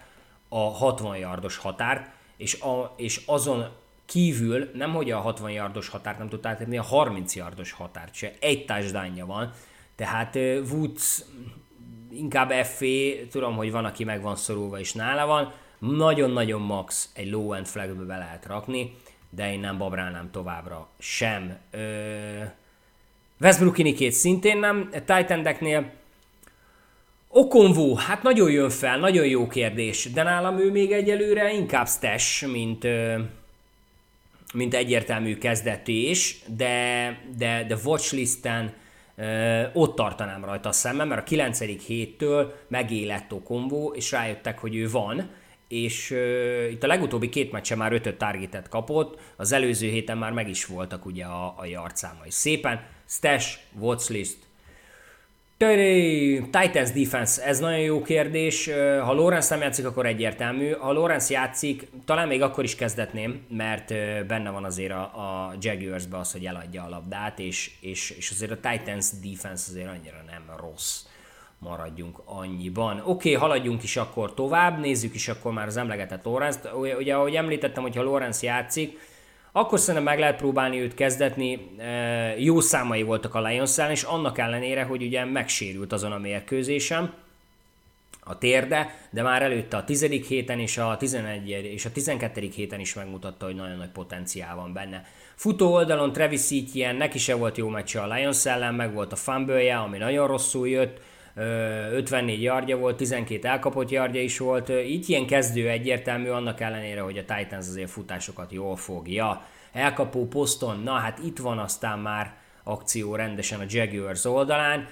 [0.49, 3.65] a 60 yardos határt, és, a, és azon
[4.05, 8.33] kívül nem, hogy a 60 yardos határt nem tudta átérni, a 30 yardos határt se.
[8.39, 9.51] Egy touchdownja van,
[9.95, 10.35] tehát
[10.71, 11.23] Woods
[12.17, 12.85] inkább FV,
[13.31, 18.03] tudom, hogy van, aki meg van szorulva és nála van, nagyon-nagyon max egy low-end flagbe
[18.03, 18.95] be lehet rakni,
[19.29, 21.57] de én nem babrálnám továbbra sem.
[21.71, 22.43] Ö...
[23.39, 23.77] Westbrook
[24.09, 25.91] szintén nem, Titan
[27.27, 32.47] Okonvó, hát nagyon jön fel, nagyon jó kérdés, de nálam ő még egyelőre inkább stash,
[32.47, 32.87] mint,
[34.53, 38.73] mint egyértelmű kezdetés, de, de, de watchlisten
[39.73, 41.85] ott tartanám rajta a szemem, mert a 9.
[41.85, 45.29] héttől megélett Okonvó, és rájöttek, hogy ő van,
[45.67, 50.31] és uh, itt a legutóbbi két meccsen már ötöt targetet kapott, az előző héten már
[50.31, 52.31] meg is voltak ugye a, a yardszámai.
[52.31, 54.37] Szépen, stash, watchlist,
[56.51, 58.69] Titans defense, ez nagyon jó kérdés.
[59.03, 60.71] Ha Lawrence nem játszik, akkor egyértelmű.
[60.71, 63.93] Ha Lawrence játszik, talán még akkor is kezdetném, mert
[64.27, 68.51] benne van azért a, a Jaguars-be az, hogy eladja a labdát, és, és, és azért
[68.51, 71.01] a Titans defense azért annyira nem rossz
[71.59, 72.97] maradjunk annyiban.
[72.99, 76.69] Oké, okay, haladjunk is akkor tovább, nézzük is akkor már az emlegetett Lawrence-t.
[76.99, 78.99] Ugye, ahogy említettem, hogyha Lawrence játszik,
[79.55, 81.69] akkor szerintem meg lehet próbálni őt kezdetni.
[82.37, 87.13] Jó számai voltak a lions és annak ellenére, hogy ugye megsérült azon a mérkőzésem
[88.25, 90.01] a térde, de már előtte a 10.
[90.27, 91.49] héten és a 11.
[91.49, 92.49] és a 12.
[92.55, 95.05] héten is megmutatta, hogy nagyon nagy potenciál van benne.
[95.35, 99.15] Futó oldalon Travis Etienne, neki se volt jó meccse a Lions ellen, meg volt a
[99.15, 100.99] fumble ami nagyon rosszul jött,
[101.35, 107.17] 54 yardja volt, 12 elkapott yardja is volt, így ilyen kezdő egyértelmű, annak ellenére, hogy
[107.17, 109.45] a Titans azért futásokat jól fogja.
[109.71, 114.87] Elkapó poszton, na hát itt van aztán már akció rendesen a Jaguars oldalán.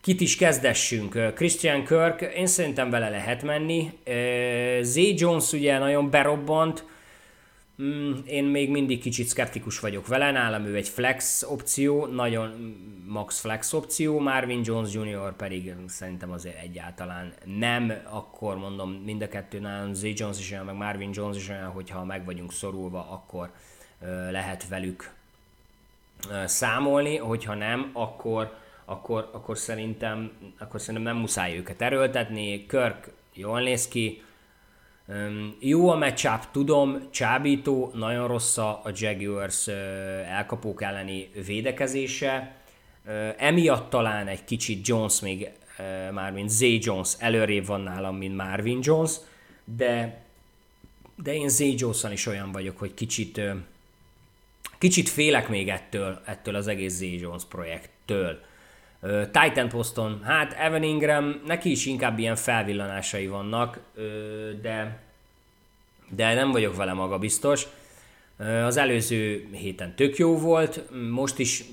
[0.00, 1.32] Kit is kezdessünk?
[1.34, 3.98] Christian Kirk, én szerintem vele lehet menni.
[4.80, 6.84] Zay Jones ugye nagyon berobbant,
[7.82, 13.40] Mm, én még mindig kicsit skeptikus vagyok vele, nálam ő egy flex opció, nagyon max
[13.40, 15.36] flex opció, Marvin Jones Jr.
[15.36, 20.02] pedig szerintem azért egyáltalán nem, akkor mondom mind a kettő nálam Z.
[20.14, 23.50] Jones is olyan, meg Marvin Jones is olyan, hogyha meg vagyunk szorulva, akkor
[24.30, 25.10] lehet velük
[26.44, 32.66] számolni, hogyha nem, akkor, akkor, akkor, szerintem, akkor szerintem nem muszáj őket erőltetni.
[32.66, 34.22] Kirk jól néz ki,
[35.58, 39.66] jó a matchup, tudom, csábító, nagyon rossz a Jaguars
[40.26, 42.56] elkapók elleni védekezése.
[43.36, 45.50] Emiatt talán egy kicsit Jones még,
[46.12, 46.60] már mint Z.
[46.60, 49.12] Jones előrébb van nálam, mint Marvin Jones,
[49.64, 50.22] de,
[51.16, 51.60] de én Z.
[51.76, 53.40] jones is olyan vagyok, hogy kicsit,
[54.78, 57.00] kicsit félek még ettől, ettől az egész Z.
[57.00, 58.40] Jones projekttől.
[59.30, 63.80] Titan poszton, hát Evan Ingram, neki is inkább ilyen felvillanásai vannak,
[64.62, 64.98] de,
[66.08, 67.66] de nem vagyok vele maga biztos.
[68.64, 71.64] Az előző héten tök jó volt, most is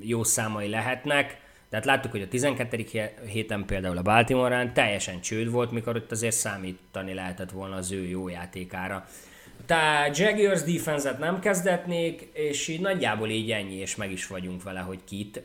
[0.00, 2.84] jó számai lehetnek, tehát láttuk, hogy a 12.
[3.26, 8.06] héten például a baltimore teljesen csőd volt, mikor ott azért számítani lehetett volna az ő
[8.06, 9.06] jó játékára.
[9.66, 14.80] Tehát Jaguars defense nem kezdetnék, és így nagyjából így ennyi, és meg is vagyunk vele,
[14.80, 15.42] hogy kit.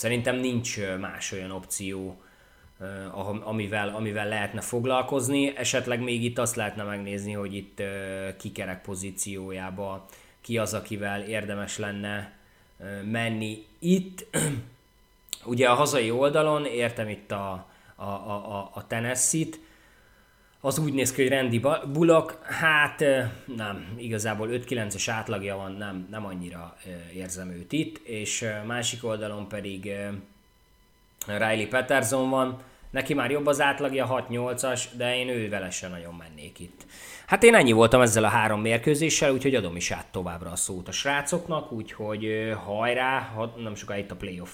[0.00, 2.20] Szerintem nincs más olyan opció,
[3.44, 5.56] amivel, amivel lehetne foglalkozni.
[5.56, 7.82] Esetleg még itt azt lehetne megnézni, hogy itt
[8.38, 10.06] kikerek pozíciójába
[10.40, 12.32] ki az, akivel érdemes lenne
[13.04, 13.64] menni.
[13.78, 14.26] Itt
[15.52, 19.60] ugye a hazai oldalon, értem itt a, a, a, a Tennessee-t,
[20.60, 21.60] az úgy néz ki, hogy Randy
[21.92, 23.04] Bullock, hát
[23.56, 26.76] nem, igazából 5-9-es átlagja van, nem, nem annyira
[27.14, 29.92] érzem őt itt, és másik oldalon pedig
[31.26, 36.14] Riley Peterson van, neki már jobb az átlagja, 6-8-as, de én ő vele se nagyon
[36.14, 36.86] mennék itt.
[37.26, 40.88] Hát én ennyi voltam ezzel a három mérkőzéssel, úgyhogy adom is át továbbra a szót
[40.88, 44.50] a srácoknak, úgyhogy hajrá, nem sokáig itt a playoff.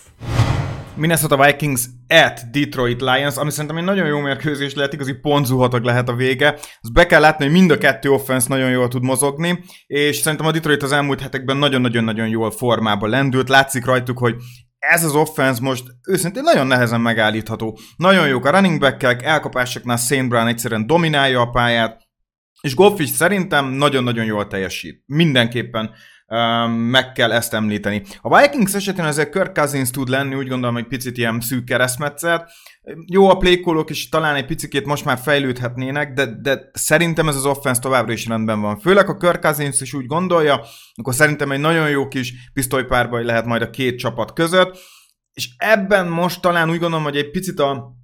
[0.97, 6.09] Minnesota Vikings at Detroit Lions, ami szerintem egy nagyon jó mérkőzés lehet, igazi pontzuhatag lehet
[6.09, 6.53] a vége.
[6.53, 10.47] Azt be kell látni, hogy mind a kettő offense nagyon jól tud mozogni, és szerintem
[10.47, 13.49] a Detroit az elmúlt hetekben nagyon-nagyon-nagyon jól formában lendült.
[13.49, 14.35] Látszik rajtuk, hogy
[14.79, 17.79] ez az offense most őszintén nagyon nehezen megállítható.
[17.97, 22.05] Nagyon jók a running back elkapásoknál Saint Brown egyszerűen dominálja a pályát,
[22.61, 25.03] és Goff is szerintem nagyon-nagyon jól teljesít.
[25.07, 25.91] Mindenképpen
[26.67, 28.03] meg kell ezt említeni.
[28.21, 32.53] A Vikings esetén azért Kirk Cousins tud lenni, úgy gondolom, hogy picit ilyen szűk keresztmetszet.
[33.07, 37.47] Jó a playkolok is talán egy picit most már fejlődhetnének, de, de szerintem ez az
[37.47, 38.79] offense továbbra is rendben van.
[38.79, 40.61] Főleg a Kirk Cousins is úgy gondolja,
[40.95, 44.79] akkor szerintem egy nagyon jó kis pisztolypárbaj lehet majd a két csapat között.
[45.33, 47.97] És ebben most talán úgy gondolom, hogy egy picit a,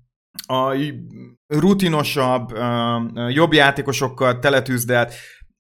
[0.46, 0.74] a
[1.46, 2.52] rutinosabb,
[3.28, 5.14] jobb játékosokkal teletűzdelt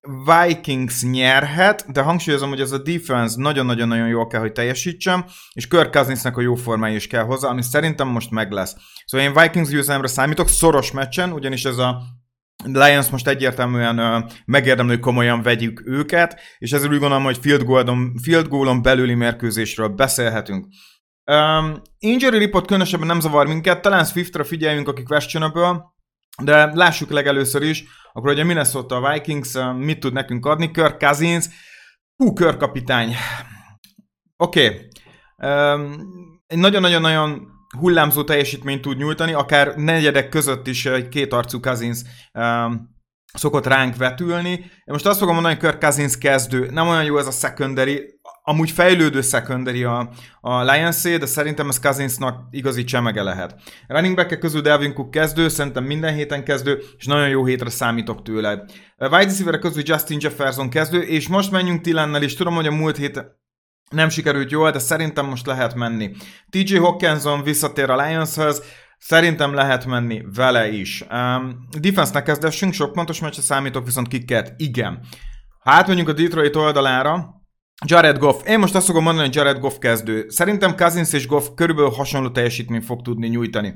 [0.08, 5.90] Vikings nyerhet, de hangsúlyozom, hogy ez a defense nagyon-nagyon-nagyon jól kell, hogy teljesítsem, és Kirk
[5.90, 8.76] Cousinsnek a jó formája is kell hozzá, ami szerintem most meg lesz.
[9.04, 12.02] Szóval én Vikings győzelemre számítok, szoros meccsen, ugyanis ez a
[12.64, 17.62] Lions most egyértelműen uh, megérdemlő, hogy komolyan vegyük őket, és ezzel úgy gondolom, hogy field
[17.64, 20.66] goalon, field goalon belüli mérkőzésről beszélhetünk.
[21.24, 25.91] Um, injury report különösebben nem zavar minket, talán Swiftra figyeljünk, akik questionable,
[26.42, 30.70] de lássuk legelőször is, akkor ugye Minnesota Vikings mit tud nekünk adni?
[30.70, 31.46] Kirk Cousins,
[32.16, 33.14] hú, körkapitány.
[34.36, 34.64] Oké.
[34.66, 34.88] Okay.
[36.46, 42.00] Egy nagyon-nagyon-nagyon hullámzó teljesítményt tud nyújtani, akár negyedek között is egy kétarcú Cousins
[43.32, 44.50] szokott ránk vetülni.
[44.50, 48.20] Én most azt fogom mondani, hogy Kirk Cousins kezdő, nem olyan jó ez a secondary,
[48.42, 53.54] amúgy fejlődő secondary a, a lions de szerintem ez Cousinsnak igazi csemege lehet.
[53.86, 58.22] Running back közül Delvin Cook kezdő, szerintem minden héten kezdő, és nagyon jó hétre számítok
[58.22, 58.64] tőle.
[58.98, 62.96] Wide receiver közül Justin Jefferson kezdő, és most menjünk Tillennel is, tudom, hogy a múlt
[62.96, 63.24] hét
[63.90, 66.10] nem sikerült jól, de szerintem most lehet menni.
[66.50, 68.62] TJ Hawkinson visszatér a Lionshoz,
[69.04, 71.04] Szerintem lehet menni vele is.
[71.10, 74.54] Um, Defense-nek kezdessünk, sok pontos meccse számítok, viszont kiket?
[74.56, 75.00] Igen.
[75.60, 77.41] Hát mondjuk a Detroit oldalára,
[77.84, 78.42] Jared Goff.
[78.46, 80.26] Én most azt fogom mondani, hogy Jared Goff kezdő.
[80.28, 83.74] Szerintem Cousins és Goff körülbelül hasonló teljesítményt fog tudni nyújtani.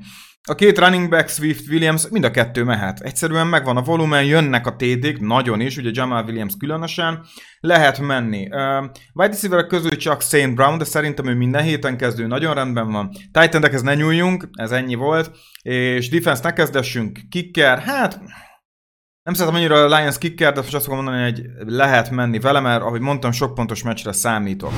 [0.48, 3.00] A két running back, Swift, Williams, mind a kettő mehet.
[3.00, 7.24] Egyszerűen megvan a volumen, jönnek a TD-k, nagyon is, ugye Jamal Williams különösen,
[7.60, 8.48] lehet menni.
[8.50, 12.92] Uh, Wide receiver közül csak Saint Brown, de szerintem ő minden héten kezdő, nagyon rendben
[12.92, 13.10] van.
[13.32, 15.30] titan ez ne nyúljunk, ez ennyi volt.
[15.62, 17.18] És defense ne kezdessünk.
[17.30, 18.20] Kicker, hát
[19.26, 22.60] nem szeretem annyira a Lions kicker, de most azt fogom mondani, hogy lehet menni vele,
[22.60, 24.72] mert ahogy mondtam, sok pontos meccsre számítok.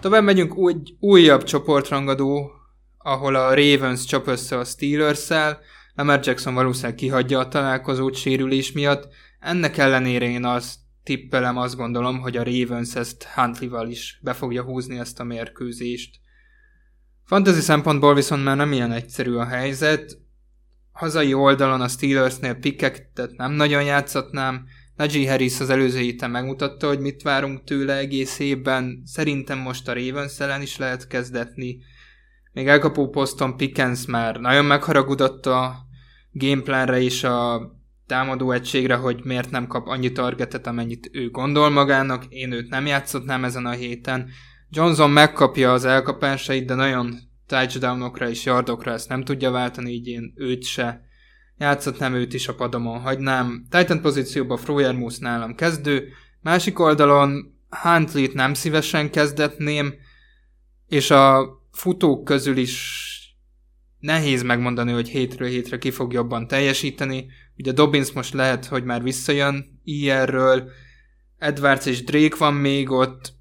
[0.00, 2.50] Tovább megyünk úgy újabb csoportrangadó,
[2.98, 5.58] ahol a Ravens csap össze a Steelers-szel.
[5.94, 9.08] Lamar Jackson valószínűleg kihagyja a találkozót sérülés miatt.
[9.40, 14.62] Ennek ellenére én azt tippelem, azt gondolom, hogy a Ravens ezt Huntley-val is be fogja
[14.62, 16.16] húzni ezt a mérkőzést.
[17.24, 20.18] Fantasy szempontból viszont már nem ilyen egyszerű a helyzet.
[20.94, 27.00] Hazai oldalon a Steelersnél pickeket nem nagyon játszatnám, Najee Harris az előző héten megmutatta, hogy
[27.00, 29.02] mit várunk tőle egész évben.
[29.04, 31.78] Szerintem most a Ravens ellen is lehet kezdetni.
[32.52, 35.76] Még elkapó poszton Pickens már nagyon megharagudott a
[36.32, 37.70] gameplanre és a
[38.06, 42.24] támadó egységre, hogy miért nem kap annyi targetet, amennyit ő gondol magának.
[42.28, 44.28] Én őt nem játszotnám ezen a héten.
[44.70, 50.32] Johnson megkapja az elkapásait, de nagyon touchdownokra és yardokra ezt nem tudja váltani, így én
[50.36, 51.04] őt se
[51.58, 53.66] játszhatnám őt is a padomon hagynám.
[53.70, 56.08] Titan pozícióban Froyermus nálam kezdő,
[56.40, 59.94] másik oldalon Huntley-t nem szívesen kezdetném,
[60.88, 63.02] és a futók közül is
[63.98, 67.26] nehéz megmondani, hogy hétről hétre ki fog jobban teljesíteni.
[67.56, 70.70] Ugye Dobbins most lehet, hogy már visszajön IR-ről,
[71.38, 73.32] Edwards és Drake van még ott,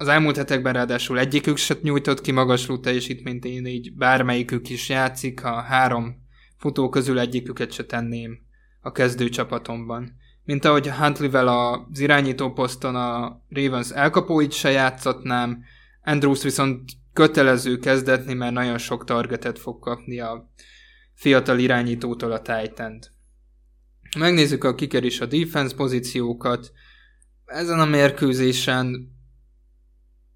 [0.00, 5.40] az elmúlt hetekben ráadásul egyikük se nyújtott ki magasló teljesítményt, én így bármelyikük is játszik,
[5.40, 8.38] ha három futó közül egyiküket se tenném
[8.80, 10.12] a kezdő csapatomban.
[10.44, 15.64] Mint ahogy Huntley-vel az irányító poszton a Ravens elkapóit se játszatnám,
[16.04, 20.50] Andrews viszont kötelező kezdetni, mert nagyon sok targetet fog kapni a
[21.14, 23.10] fiatal irányítótól a titan -t.
[24.18, 26.72] Megnézzük a kiker és a defense pozíciókat.
[27.44, 29.18] Ezen a mérkőzésen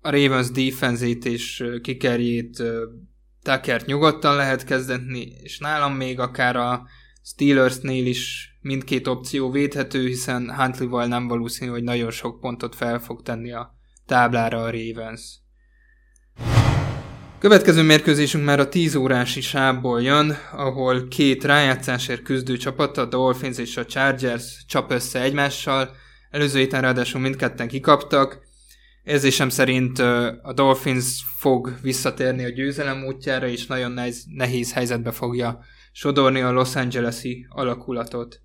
[0.07, 2.63] a Ravens defense és kikerjét
[3.43, 6.87] Tuckert nyugodtan lehet kezdeni, és nálam még akár a
[7.23, 13.23] Steelersnél is mindkét opció védhető, hiszen Huntley-val nem valószínű, hogy nagyon sok pontot fel fog
[13.23, 13.75] tenni a
[14.07, 15.39] táblára a Ravens.
[17.39, 23.59] Következő mérkőzésünk már a 10 órási sából jön, ahol két rájátszásért küzdő csapat, a Dolphins
[23.59, 25.91] és a Chargers csap össze egymással.
[26.31, 28.44] Előző héten ráadásul mindketten kikaptak,
[29.05, 29.99] Érzésem szerint
[30.43, 36.53] a Dolphins fog visszatérni a győzelem útjára, és nagyon nehéz, nehéz helyzetbe fogja sodorni a
[36.53, 38.41] Los Angeles-i alakulatot.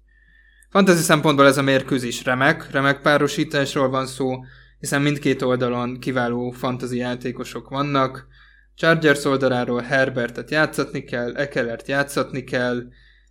[0.69, 4.43] Fantasy szempontból ez a mérkőzés remek, remek párosításról van szó,
[4.80, 8.28] hiszen mindkét oldalon kiváló fantasy játékosok vannak.
[8.76, 12.84] Chargers oldaláról Herbertet játszatni kell, Ekelert játszatni kell,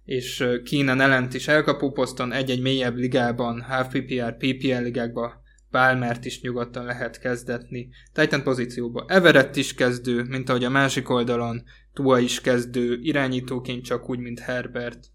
[0.05, 6.41] és Keenan ellent is elkapó poszton egy-egy mélyebb ligában, half PPR, PPL ligákba Palmert is
[6.41, 7.89] nyugodtan lehet kezdetni.
[8.13, 14.11] Titan pozícióban Everett is kezdő, mint ahogy a másik oldalon Tua is kezdő, irányítóként csak
[14.11, 15.07] úgy, mint Herbert.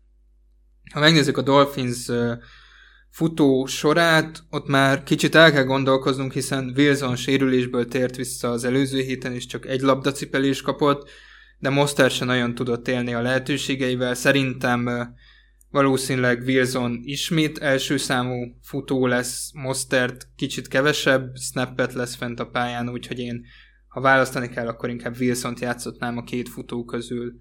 [0.93, 2.09] Ha megnézzük a Dolphins
[3.09, 9.01] futó sorát, ott már kicsit el kell gondolkoznunk, hiszen Wilson sérülésből tért vissza az előző
[9.01, 11.09] héten, és csak egy labdacipelés kapott,
[11.59, 14.13] de Moster se nagyon tudott élni a lehetőségeivel.
[14.13, 14.89] Szerintem
[15.73, 22.89] Valószínűleg Wilson ismét első számú futó lesz, Mostert kicsit kevesebb snappet lesz fent a pályán,
[22.89, 23.45] úgyhogy én,
[23.87, 27.33] ha választani kell, akkor inkább Wilson-t játszotnám a két futó közül.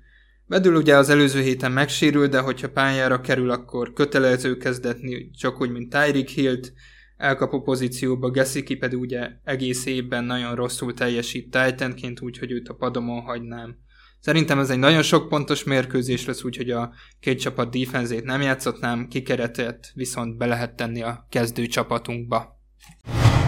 [0.47, 5.71] Bedül ugye az előző héten megsérül, de hogyha pályára kerül, akkor kötelező kezdetni, csak úgy,
[5.71, 6.73] mint Tyreek Hill-t,
[7.17, 13.21] elkapó pozícióba, Gesicki pedig ugye egész évben nagyon rosszul teljesít Titanként, úgyhogy őt a padomon
[13.21, 13.77] hagynám.
[14.23, 19.09] Szerintem ez egy nagyon sok pontos mérkőzés lesz, úgyhogy a két csapat defenzét nem játszotnám,
[19.09, 22.61] kikeretet viszont be lehet tenni a kezdő csapatunkba.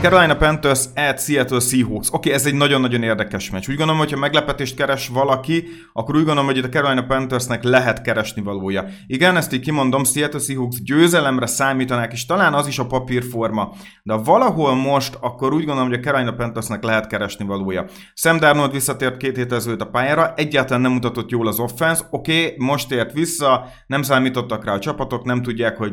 [0.04, 2.08] Carolina Panthers at Seattle Seahawks.
[2.08, 3.68] Oké, okay, ez egy nagyon-nagyon érdekes meccs.
[3.68, 8.02] Úgy gondolom, hogyha meglepetést keres valaki, akkor úgy gondolom, hogy itt a Carolina Panthersnek lehet
[8.02, 8.84] keresni valója.
[9.06, 13.72] Igen, ezt így kimondom, Seattle Seahawks győzelemre számítanák, és talán az is a papírforma.
[14.02, 17.84] De valahol most, akkor úgy gondolom, hogy a Carolina Panthersnek lehet keresni valója.
[18.14, 22.02] Sam Darnold visszatért két héttel a pályára, egyáltalán nem mutatott jól az offense.
[22.10, 25.92] Oké, okay, most ért vissza, nem számítottak rá a csapatok, nem tudják, hogy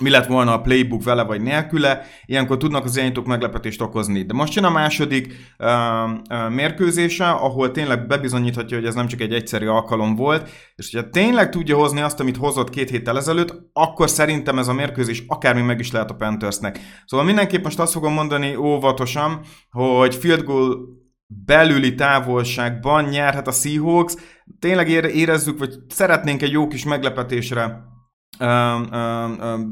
[0.00, 4.22] mi lett volna a playbook vele vagy nélküle, ilyenkor tudnak az irányítók meglepetést okozni.
[4.22, 9.20] De most jön a második uh, uh, mérkőzése, ahol tényleg bebizonyíthatja, hogy ez nem csak
[9.20, 13.54] egy egyszerű alkalom volt, és hogyha tényleg tudja hozni azt, amit hozott két héttel ezelőtt,
[13.72, 16.78] akkor szerintem ez a mérkőzés akármi meg is lehet a Panthersnek.
[17.06, 19.40] Szóval mindenképp most azt fogom mondani óvatosan,
[19.70, 24.14] hogy field goal belüli távolságban nyerhet a Seahawks.
[24.58, 27.89] Tényleg érezzük, vagy szeretnénk egy jó kis meglepetésre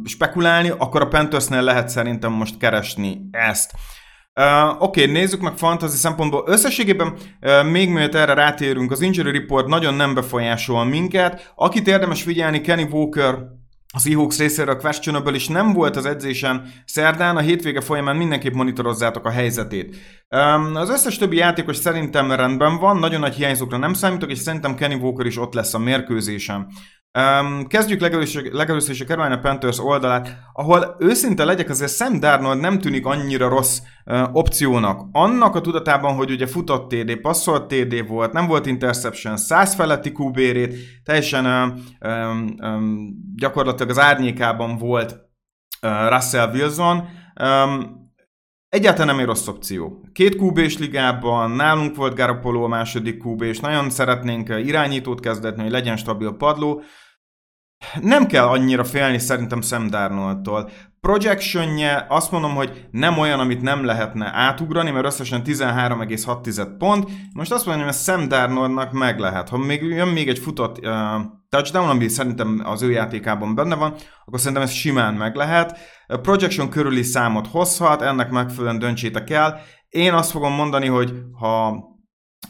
[0.05, 3.73] spekulálni, akkor a Panthersnél lehet szerintem most keresni ezt.
[4.41, 6.45] Uh, Oké, okay, nézzük meg fantasy szempontból.
[6.47, 11.53] Összességében uh, még mielőtt erre rátérünk, az Injury Report nagyon nem befolyásol minket.
[11.55, 13.39] Akit érdemes figyelni, Kenny Walker
[13.93, 19.25] a Seahawks részéről questionable is nem volt az edzésen szerdán, a hétvége folyamán mindenképp monitorozzátok
[19.25, 19.97] a helyzetét.
[20.29, 24.75] Um, az összes többi játékos szerintem rendben van, nagyon nagy hiányzókra nem számítok, és szerintem
[24.75, 26.67] Kenny Walker is ott lesz a mérkőzésen.
[27.19, 32.61] Um, kezdjük legelőször, legelőször is a Carolina Panthers oldalát, ahol őszinte legyek, azért Sam Darnold
[32.61, 35.09] nem tűnik annyira rossz uh, opciónak.
[35.13, 40.13] Annak a tudatában, hogy ugye futott TD, passzolt TD volt, nem volt interception, 100 feletti
[40.19, 40.41] QB
[41.05, 41.47] teljesen
[42.01, 45.13] um, um, gyakorlatilag az árnyékában volt
[45.83, 47.09] uh, Russell Wilson.
[47.43, 48.08] Um,
[48.69, 50.05] Egyáltalán nem egy rossz opció.
[50.13, 55.71] Két QB-s ligában, nálunk volt Garoppolo a második QB, és nagyon szeretnénk irányítót kezdetni, hogy
[55.71, 56.83] legyen stabil padló.
[58.01, 60.71] Nem kell annyira félni szerintem Sam Darnoldtól.
[61.01, 67.11] Projectionje azt mondom, hogy nem olyan, amit nem lehetne átugrani, mert összesen 13,6 pont.
[67.33, 69.49] Most azt mondom, hogy a Sam Darnoldnak meg lehet.
[69.49, 70.93] Ha még jön még egy futott uh,
[71.49, 73.95] touchdown, ami szerintem az ő játékában benne van,
[74.25, 75.79] akkor szerintem ez simán meg lehet.
[76.07, 79.61] Projection körüli számot hozhat, ennek megfelelően döntsétek el.
[79.89, 81.87] Én azt fogom mondani, hogy ha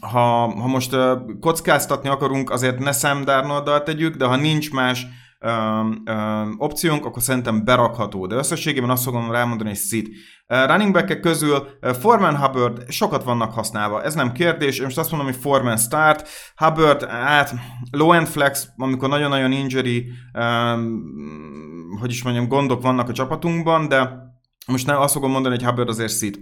[0.01, 0.95] ha, ha most
[1.39, 5.05] kockáztatni akarunk, azért ne Sam Darnolddal tegyük, de ha nincs más
[5.45, 8.27] um, um, opciónk, akkor szerintem berakható.
[8.27, 10.07] De összességében azt fogom rámondani, hogy szit.
[10.47, 14.77] Uh, running back közül uh, Foreman Hubbard sokat vannak használva, ez nem kérdés.
[14.77, 17.53] Én most azt mondom, hogy Foreman start, Hubbard át,
[17.91, 24.27] low end flex, amikor nagyon-nagyon injury, um, hogy is mondjam, gondok vannak a csapatunkban, de
[24.67, 26.37] most nem azt fogom mondani, hogy Hubbard azért szit.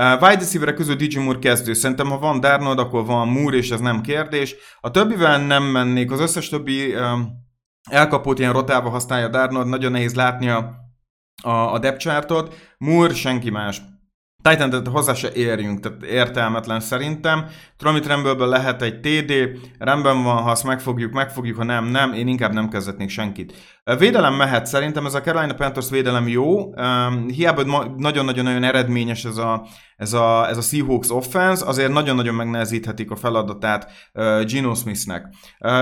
[0.00, 1.72] Uh, wide receiver közül DJ Moore kezdő.
[1.72, 4.54] Szerintem, ha van Darnold, akkor van Moore, és ez nem kérdés.
[4.80, 6.12] A többivel nem mennék.
[6.12, 7.43] Az összes többi um,
[7.90, 10.74] elkapót ilyen rotálva használja Darnold, nagyon nehéz látni a,
[11.42, 12.54] a, a depth chartot.
[12.78, 13.82] Moore, senki más.
[14.50, 17.46] Titan, hozzá se érjünk, tehát értelmetlen szerintem.
[17.76, 19.32] Tromit Rambőből lehet egy TD,
[19.78, 23.52] rendben van, ha azt megfogjuk, megfogjuk, ha nem, nem, én inkább nem kezdetnék senkit.
[23.84, 27.62] Védelem mehet, szerintem ez a Carolina Panthers védelem jó, um, hiába
[27.96, 29.66] nagyon-nagyon-nagyon eredményes ez a,
[29.96, 35.34] ez a, ez a Seahawks offense, azért nagyon-nagyon megnehezíthetik a feladatát uh, Gino Smithnek.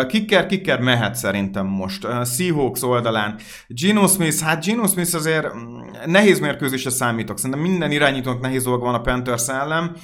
[0.07, 2.07] Kicker, kicker mehet szerintem most.
[2.25, 3.39] Seahawks oldalán.
[3.67, 7.39] Gino Smith, hát Gino Smith azért mm, nehéz mérkőzésre számítok.
[7.39, 9.97] Szerintem minden irányítónak nehéz dolga van a Panthers ellen.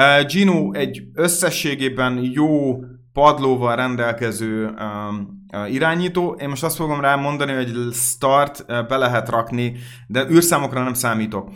[0.00, 2.76] Uh, Gino egy összességében jó
[3.12, 4.74] padlóval rendelkező
[5.68, 6.36] irányító.
[6.40, 9.76] Én most azt fogom rá mondani, hogy start be lehet rakni,
[10.06, 11.48] de űrszámokra nem számítok.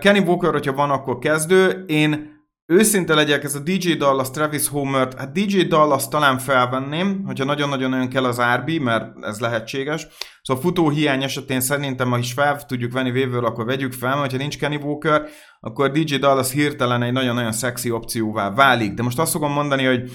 [0.00, 1.84] Kenny Walker, hogyha van, akkor kezdő.
[1.86, 7.44] Én őszinte legyek, ez a DJ Dallas, Travis Homer, hát DJ Dallas talán felvenném, hogyha
[7.44, 10.06] nagyon-nagyon kell az RB, mert ez lehetséges.
[10.42, 14.30] Szóval futó hiány esetén szerintem, ha is fel tudjuk venni vévől, akkor vegyük fel, mert
[14.30, 15.22] ha nincs Kenny Walker,
[15.60, 18.94] akkor DJ Dallas hirtelen egy nagyon-nagyon szexi opcióvá válik.
[18.94, 20.10] De most azt fogom mondani, hogy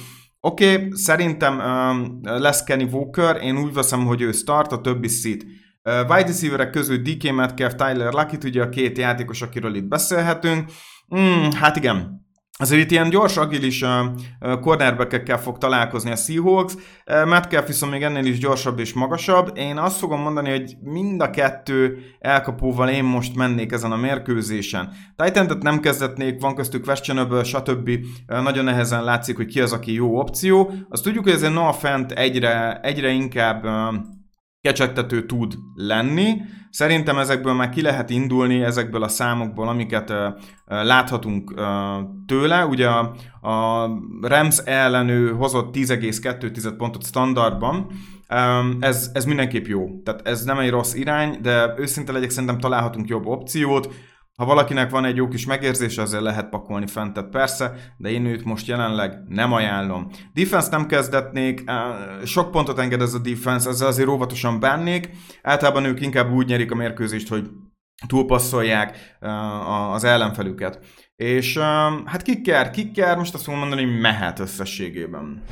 [0.46, 5.08] Oké, okay, szerintem um, lesz Kenny Walker, én úgy veszem, hogy ő start, a többi
[5.08, 5.44] szit.
[5.44, 10.72] Uh, wide receiverek közül DK Metcalf, Tyler Luckett, ugye a két játékos, akiről itt beszélhetünk.
[11.16, 12.25] Mm, hát igen,
[12.58, 18.04] Azért itt ilyen gyors, agilis uh, cornerback fog találkozni a Seahawks, uh, Metcalf viszont még
[18.04, 19.58] ennél is gyorsabb és magasabb.
[19.58, 24.92] Én azt fogom mondani, hogy mind a kettő elkapóval én most mennék ezen a mérkőzésen.
[25.16, 27.90] titan nem kezdetnék, van köztük questionable, stb.
[28.28, 30.72] Nagyon nehezen látszik, hogy ki az, aki jó opció.
[30.90, 33.64] Azt tudjuk, hogy ez egy Noah Fent egyre, egyre inkább
[34.66, 36.42] kecsegtető tud lenni.
[36.70, 40.14] Szerintem ezekből már ki lehet indulni, ezekből a számokból, amiket
[40.66, 41.54] láthatunk
[42.28, 42.66] tőle.
[42.66, 43.16] Ugye a,
[43.50, 43.86] a
[44.22, 47.88] Rams ellenő hozott 10,2 pontot standardban,
[48.80, 50.02] ez, ez mindenképp jó.
[50.04, 53.94] Tehát ez nem egy rossz irány, de őszinte legyek, szerintem találhatunk jobb opciót.
[54.36, 58.44] Ha valakinek van egy jó kis megérzése, azért lehet pakolni fentet persze, de én őt
[58.44, 60.10] most jelenleg nem ajánlom.
[60.34, 61.64] Defense nem kezdetnék,
[62.24, 65.10] sok pontot enged ez a defense, ezzel azért óvatosan bánnék.
[65.42, 67.50] Általában ők inkább úgy nyerik a mérkőzést, hogy
[68.08, 69.18] túlpasszolják
[69.92, 70.80] az ellenfelüket.
[71.16, 71.58] És
[72.06, 75.44] hát kicker, kicker, most azt fogom mondani, hogy mehet összességében.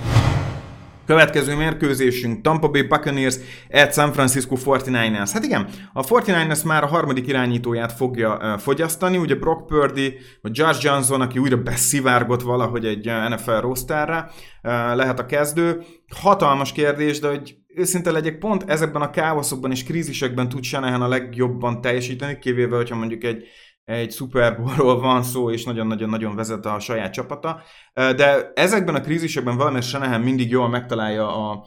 [1.05, 3.35] Következő mérkőzésünk Tampa Bay Buccaneers
[3.71, 5.29] at San Francisco 49ers.
[5.33, 10.57] Hát igen, a 49ers már a harmadik irányítóját fogja uh, fogyasztani, ugye Brock Purdy, vagy
[10.57, 14.29] Josh Johnson, aki újra beszivárgott valahogy egy NFL rosterra,
[14.63, 15.81] uh, lehet a kezdő.
[16.15, 21.07] Hatalmas kérdés, de hogy őszinte legyek, pont ezekben a káoszokban és krízisekben tud Shanahan a
[21.07, 23.43] legjobban teljesíteni, kivéve, hogyha mondjuk egy
[23.85, 27.61] egy Super Bowl-ról van szó, és nagyon-nagyon-nagyon vezet a saját csapata.
[27.93, 31.65] De ezekben a krízisekben valamelyik Shanahan mindig jól megtalálja a,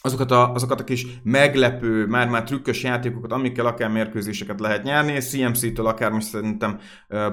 [0.00, 5.86] azokat a, azokat a kis meglepő, már-már trükkös játékokat, amikkel akár mérkőzéseket lehet nyerni, CMC-től
[5.86, 6.78] akár most szerintem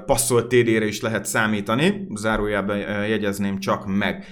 [0.05, 4.25] passzolt TD-re is lehet számítani, zárójában jegyezném csak meg.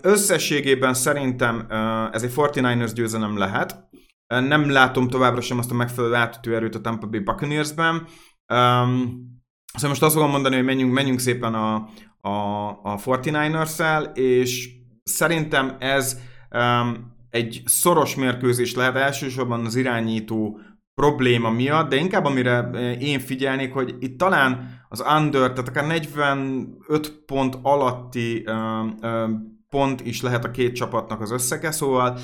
[0.00, 1.66] Összességében szerintem
[2.12, 3.90] ez egy 49ers győzelem lehet,
[4.26, 8.06] nem látom továbbra sem azt a megfelelő átütő erőt a Tampa Bay Buccaneers-ben,
[8.48, 9.30] Um,
[9.72, 11.74] szóval most azt fogom mondani, hogy menjünk, menjünk szépen a,
[12.20, 14.70] a, a 49ers-el, és
[15.02, 16.20] szerintem ez
[16.50, 20.60] um, egy szoros mérkőzés lehet elsősorban az irányító
[20.94, 22.70] probléma miatt, de inkább amire
[23.00, 29.28] én figyelnék, hogy itt talán az under, tehát akár 45 pont alatti ö, ö,
[29.68, 32.18] pont is lehet a két csapatnak az összege, szóval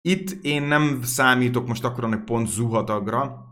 [0.00, 3.43] itt én nem számítok most akkor egy pont zuhatagra,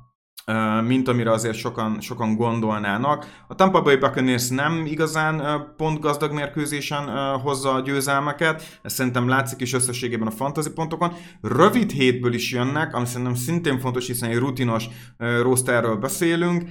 [0.86, 3.45] mint amire azért sokan, sokan gondolnának.
[3.49, 7.09] A Tampa Bay Buccaneers nem igazán pont gazdag mérkőzésen
[7.40, 11.12] hozza a győzelmeket, ez szerintem látszik is összességében a fantasy pontokon.
[11.40, 14.88] Rövid hétből is jönnek, ami szerintem szintén fontos, hiszen egy rutinos
[15.43, 16.64] rosterről beszélünk.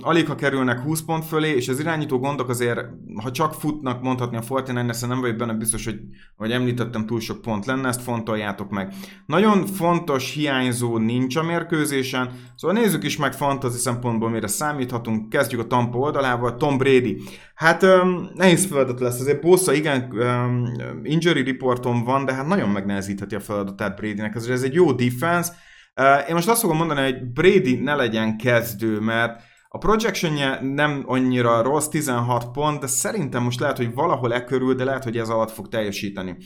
[0.00, 2.84] Alig ha kerülnek 20 pont fölé, és az irányító gondok azért,
[3.22, 6.00] ha csak futnak, mondhatni a Fortinanders, nem vagyok benne biztos, hogy,
[6.36, 8.92] hogy említettem, túl sok pont lenne, ezt fontoljátok meg.
[9.26, 15.28] Nagyon fontos hiányzó nincs a mérkőzésen, szóval nézzük is meg fantasy szempontból, mire számíthatunk.
[15.28, 16.56] Kezdjük a Tampa oldalával.
[16.56, 17.22] Tom Brady.
[17.54, 19.20] Hát um, nehéz feladat lesz.
[19.20, 20.72] Azért Bossa igen um,
[21.02, 24.34] injury reporton van, de hát nagyon megnehezítheti a feladatát Bradynek.
[24.34, 25.52] Ez, ez egy jó defense.
[26.00, 29.40] Uh, én most azt fogom mondani, hogy Brady ne legyen kezdő, mert
[29.72, 34.74] a projectionje nem annyira rossz, 16 pont, de szerintem most lehet, hogy valahol e körül,
[34.74, 36.36] de lehet, hogy ez alatt fog teljesíteni.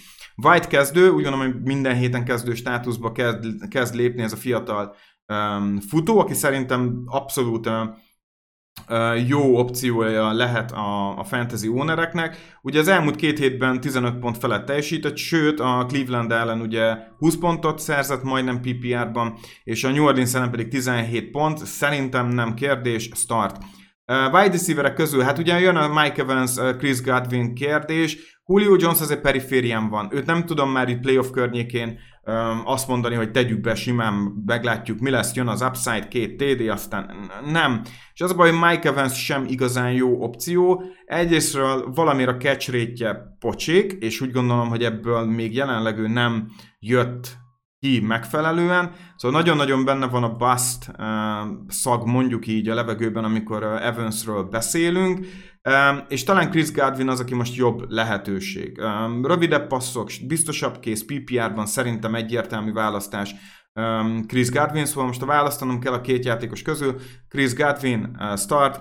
[0.42, 4.94] White kezdő, úgy gondolom, hogy minden héten kezdő státuszba kezd, kezd lépni ez a fiatal
[5.26, 7.66] um, futó, aki szerintem abszolút
[8.88, 12.56] uh, jó opciója lehet a, a fantasy ownereknek.
[12.62, 17.36] Ugye az elmúlt két hétben 15 pont felett teljesített, sőt a Cleveland ellen ugye 20
[17.36, 23.10] pontot szerzett majdnem PPR-ban, és a New Orleans ellen pedig 17 pont, szerintem nem kérdés,
[23.14, 23.56] start.
[24.06, 28.76] Uh, wide receiverek közül, hát ugye jön a Mike Evans, uh, Chris Godwin kérdés, Julio
[28.78, 31.98] Jones azért periférián van, őt nem tudom már itt playoff környékén
[32.64, 37.30] azt mondani, hogy tegyük be simán, meglátjuk, mi lesz, jön az upside, két TD, aztán
[37.52, 37.82] nem.
[38.14, 40.82] És az a baj, hogy Mike Evans sem igazán jó opció.
[41.06, 46.50] Egyrésztről valamire a catch rate pocsék, és úgy gondolom, hogy ebből még jelenleg ő nem
[46.78, 47.36] jött
[47.78, 48.92] ki megfelelően.
[49.16, 51.04] Szóval nagyon-nagyon benne van a bust uh,
[51.68, 55.26] szag mondjuk így a levegőben, amikor uh, Evansről beszélünk,
[56.08, 58.80] és talán Chris Godwin az, aki most jobb lehetőség.
[59.22, 63.34] Rövidebb passzok, biztosabb kész, PPR-ban szerintem egyértelmű választás
[64.26, 66.94] Chris Godwin, szóval most a választanom kell a két játékos közül.
[67.28, 68.80] Chris Godwin uh, start,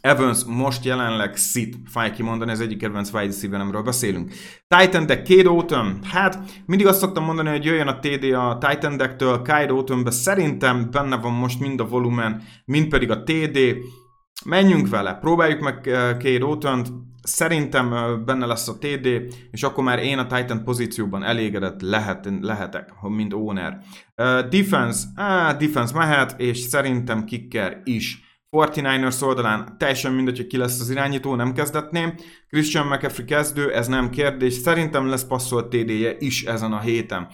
[0.00, 4.32] Evans most jelenleg szit, fáj kimondani, ez egyik kedvenc wide receiveremről beszélünk.
[4.76, 8.96] Titan deck, Cade Autumn, hát mindig azt szoktam mondani, hogy jöjjön a TD a Titan
[8.96, 13.58] decktől, Cade Autumnbe szerintem benne van most mind a volumen, mind pedig a TD.
[14.44, 16.82] Menjünk vele, próbáljuk meg Cade eh, autumn
[17.22, 19.06] szerintem eh, benne lesz a TD,
[19.50, 23.78] és akkor már én a Titan pozícióban elégedett lehet, lehetek, mint owner.
[24.16, 28.26] Uh, defense, ah, defense mehet, és szerintem kicker is.
[28.50, 32.14] 49ers oldalán teljesen mindegy, hogy ki lesz az irányító, nem kezdetném.
[32.48, 34.52] Christian McCaffrey kezdő, ez nem kérdés.
[34.52, 37.28] Szerintem lesz passzolt TD-je is ezen a héten.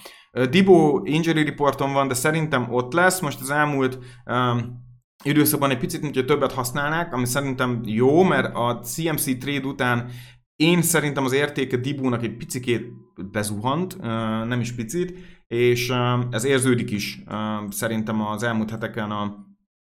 [0.50, 3.20] Dibo injury reporton van, de szerintem ott lesz.
[3.20, 4.83] Most az elmúlt um,
[5.24, 10.10] időszakban egy picit, mintha többet használnák, ami szerintem jó, mert a CMC trade után
[10.56, 12.86] én szerintem az értéke Dibónak egy picikét
[13.30, 14.00] bezuhant,
[14.46, 15.92] nem is picit, és
[16.30, 17.22] ez érződik is
[17.70, 19.42] szerintem az elmúlt heteken a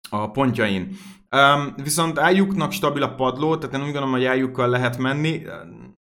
[0.09, 0.95] a pontjain.
[1.83, 5.41] Viszont ájuknak stabil a padló, tehát én úgy gondolom, hogy ájukkal lehet menni.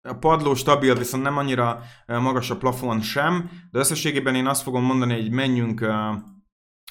[0.09, 4.83] A padló stabil, viszont nem annyira magas a plafon sem, de összességében én azt fogom
[4.83, 5.85] mondani, hogy menjünk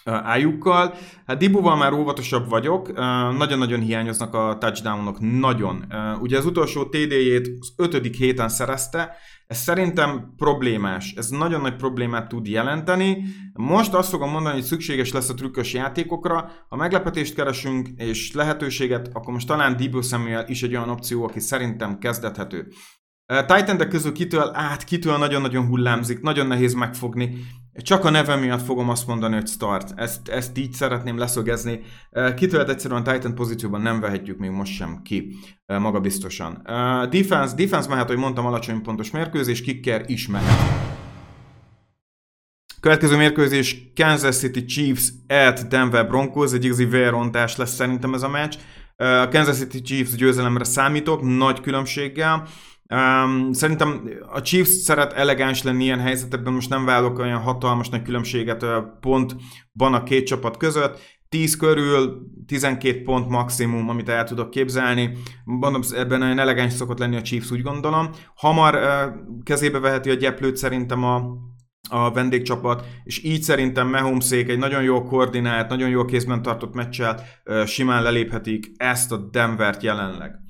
[0.05, 0.95] ájukkal.
[1.27, 2.93] Hát Dibuval már óvatosabb vagyok,
[3.37, 5.85] nagyon-nagyon hiányoznak a touchdownok, nagyon.
[6.21, 12.29] Ugye az utolsó TD-jét az ötödik héten szerezte, ez szerintem problémás, ez nagyon nagy problémát
[12.29, 13.25] tud jelenteni.
[13.53, 16.51] Most azt fogom mondani, hogy szükséges lesz a trükkös játékokra.
[16.69, 21.41] Ha meglepetést keresünk és lehetőséget, akkor most talán Debo Samuel is egy olyan opció, aki
[21.41, 22.69] szerintem kezdethető.
[23.47, 27.37] titan közül kitől át, kitől nagyon-nagyon hullámzik, nagyon nehéz megfogni.
[27.83, 29.93] Csak a neve miatt fogom azt mondani, hogy start.
[29.97, 31.81] Ezt, ezt így szeretném leszögezni.
[32.37, 36.63] Kitől egyszerűen Titan pozícióban nem vehetjük még most sem ki magabiztosan.
[37.11, 40.83] Defense, defense mehet, hogy mondtam, alacsony pontos mérkőzés, kicker is mehet.
[42.81, 48.29] Következő mérkőzés Kansas City Chiefs at Denver Broncos, egy igazi vérontás lesz szerintem ez a
[48.29, 48.55] meccs.
[48.97, 52.47] A Kansas City Chiefs győzelemre számítok, nagy különbséggel.
[53.51, 58.65] Szerintem a Chiefs szeret elegáns lenni ilyen helyzetekben, most nem válok olyan hatalmas nagy különbséget
[59.01, 60.99] pontban a két csapat között.
[61.29, 65.17] 10 körül 12 pont maximum, amit el tudok képzelni.
[65.45, 68.11] Mondom, ebben olyan elegáns szokott lenni a Chiefs, úgy gondolom.
[68.35, 68.79] Hamar
[69.43, 71.23] kezébe veheti a gyeplőt szerintem a,
[71.89, 77.21] a vendégcsapat, és így szerintem Mahomesék egy nagyon jó koordinált, nagyon jó kézben tartott meccsel
[77.67, 80.44] simán leléphetik ezt a Denvert jelenleg.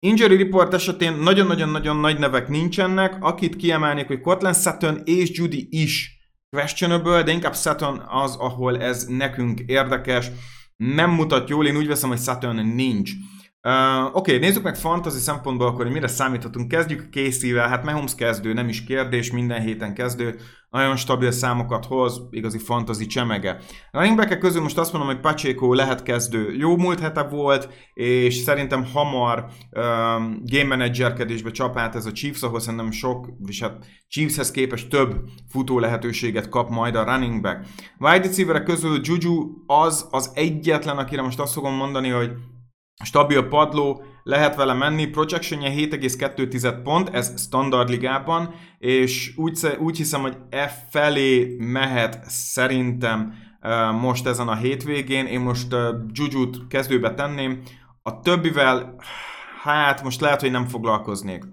[0.00, 6.18] Injury report esetén nagyon-nagyon-nagyon nagy nevek nincsenek, akit kiemelnék, hogy Cortland Sutton és Judy is
[6.50, 10.30] questionable, de inkább Sutton az, ahol ez nekünk érdekes.
[10.76, 13.12] Nem mutat jól, én úgy veszem, hogy Sutton nincs.
[13.68, 16.68] Uh, Oké, okay, nézzük meg fantasy szempontból akkor, hogy mire számíthatunk.
[16.68, 20.38] Kezdjük Casey-vel, hát Mahomes kezdő, nem is kérdés, minden héten kezdő,
[20.70, 23.58] nagyon stabil számokat hoz, igazi fantasy csemege.
[23.90, 26.54] A running közül most azt mondom, hogy Pacheco lehet kezdő.
[26.54, 32.42] Jó múlt hete volt, és szerintem hamar um, game managerkedésbe csap át ez a Chiefs,
[32.42, 35.14] ahol szerintem sok, és hát Chiefshez képest több
[35.48, 37.66] futó lehetőséget kap majd a running back.
[37.98, 42.30] Wide receiver közül Juju az az egyetlen, akire most azt fogom mondani, hogy
[43.04, 50.20] stabil padló, lehet vele menni, projectionje 7,2 pont, ez standard ligában, és úgy, úgy hiszem,
[50.20, 53.34] hogy e felé mehet szerintem
[54.00, 55.76] most ezen a hétvégén, én most
[56.12, 57.62] Juju-t kezdőbe tenném,
[58.02, 58.94] a többivel,
[59.62, 61.44] hát most lehet, hogy nem foglalkoznék.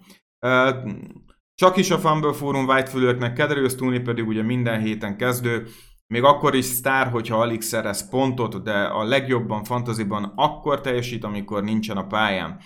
[1.55, 5.67] Csak is a Fumble Forum Whitefülőknek Kederius Tooney pedig ugye minden héten kezdő,
[6.07, 11.63] még akkor is sztár, hogyha alig szerez pontot, de a legjobban fantaziban akkor teljesít, amikor
[11.63, 12.59] nincsen a pályán.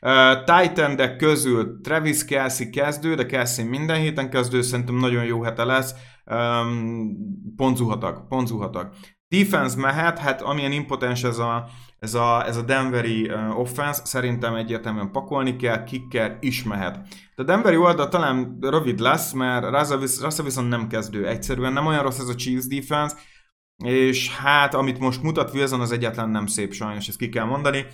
[0.00, 5.42] Uh, titan de közül Travis Kelsey kezdő, de Kelsey minden héten kezdő, szerintem nagyon jó
[5.42, 5.94] hete lesz.
[6.26, 7.16] Um,
[7.56, 8.94] ponzuhatak, ponzuhatak.
[9.28, 11.68] Defense mehet, hát amilyen impotens ez a,
[12.02, 17.00] ez a, ez a Denveri offense, szerintem egyértelműen pakolni kell, kicker is mehet.
[17.36, 22.18] A Denveri oldal talán rövid lesz, mert Russell viszont nem kezdő egyszerűen, nem olyan rossz
[22.18, 23.16] ez a Chiefs defense,
[23.84, 27.86] és hát amit most mutat Wilson az egyetlen nem szép sajnos, ezt ki kell mondani.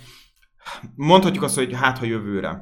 [0.95, 2.61] Mondhatjuk azt, hogy hát ha jövőre.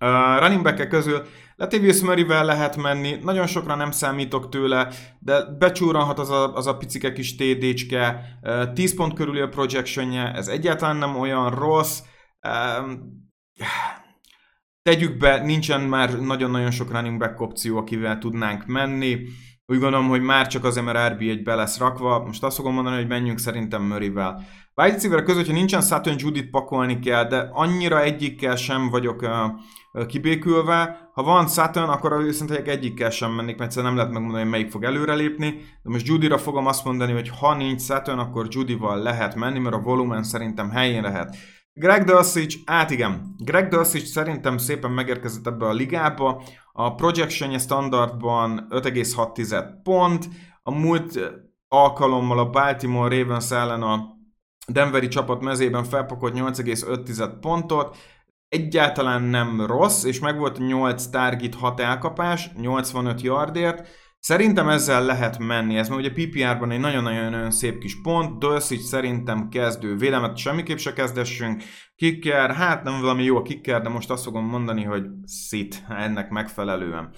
[0.00, 1.26] Uh, running back közül
[1.56, 4.88] Latavius Murray-vel lehet menni, nagyon sokra nem számítok tőle,
[5.18, 10.32] de becsúranhat az a, az a picike kis TD-cske, uh, 10 pont körüli a projectionje,
[10.32, 12.00] ez egyáltalán nem olyan rossz.
[12.48, 12.92] Uh,
[14.82, 19.18] tegyük be, nincsen már nagyon-nagyon sok running back opció, akivel tudnánk menni.
[19.66, 22.24] Úgy gondolom, hogy már csak azért, mert RB1 be lesz rakva.
[22.24, 24.44] Most azt fogom mondani, hogy menjünk szerintem Murray-vel.
[24.74, 29.30] Wide receiver között, hogyha nincsen Sutton Judit pakolni kell, de annyira egyikkel sem vagyok uh,
[30.06, 31.10] kibékülve.
[31.12, 34.84] Ha van Sutton, akkor viszont egyikkel sem mennék, mert nem lehet megmondani, hogy melyik fog
[34.84, 35.50] előrelépni.
[35.82, 39.74] De most Judyra fogom azt mondani, hogy ha nincs Sutton, akkor Judyval lehet menni, mert
[39.74, 41.36] a volumen szerintem helyén lehet.
[41.72, 46.42] Greg Dulcich, át igen, Greg Dulcich szerintem szépen megérkezett ebbe a ligába.
[46.72, 50.28] A projectionje standardban 5,6 pont,
[50.62, 51.20] a múlt
[51.68, 54.16] alkalommal a Baltimore Ravens ellen a
[54.72, 57.96] Denveri csapat mezében felpakolt 8,5 pontot,
[58.48, 63.88] egyáltalán nem rossz, és meg volt 8 target 6 elkapás, 85 yardért,
[64.20, 69.48] Szerintem ezzel lehet menni, ez mert ugye PPR-ban egy nagyon-nagyon szép kis pont, Dulcich szerintem
[69.48, 71.62] kezdő, vélemet semmiképp se kezdessünk,
[71.94, 76.30] kicker, hát nem valami jó a kicker, de most azt fogom mondani, hogy szit ennek
[76.30, 77.10] megfelelően.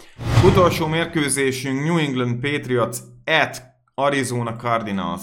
[0.45, 3.63] Utolsó mérkőzésünk New England Patriots at
[3.95, 5.23] Arizona Cardinals.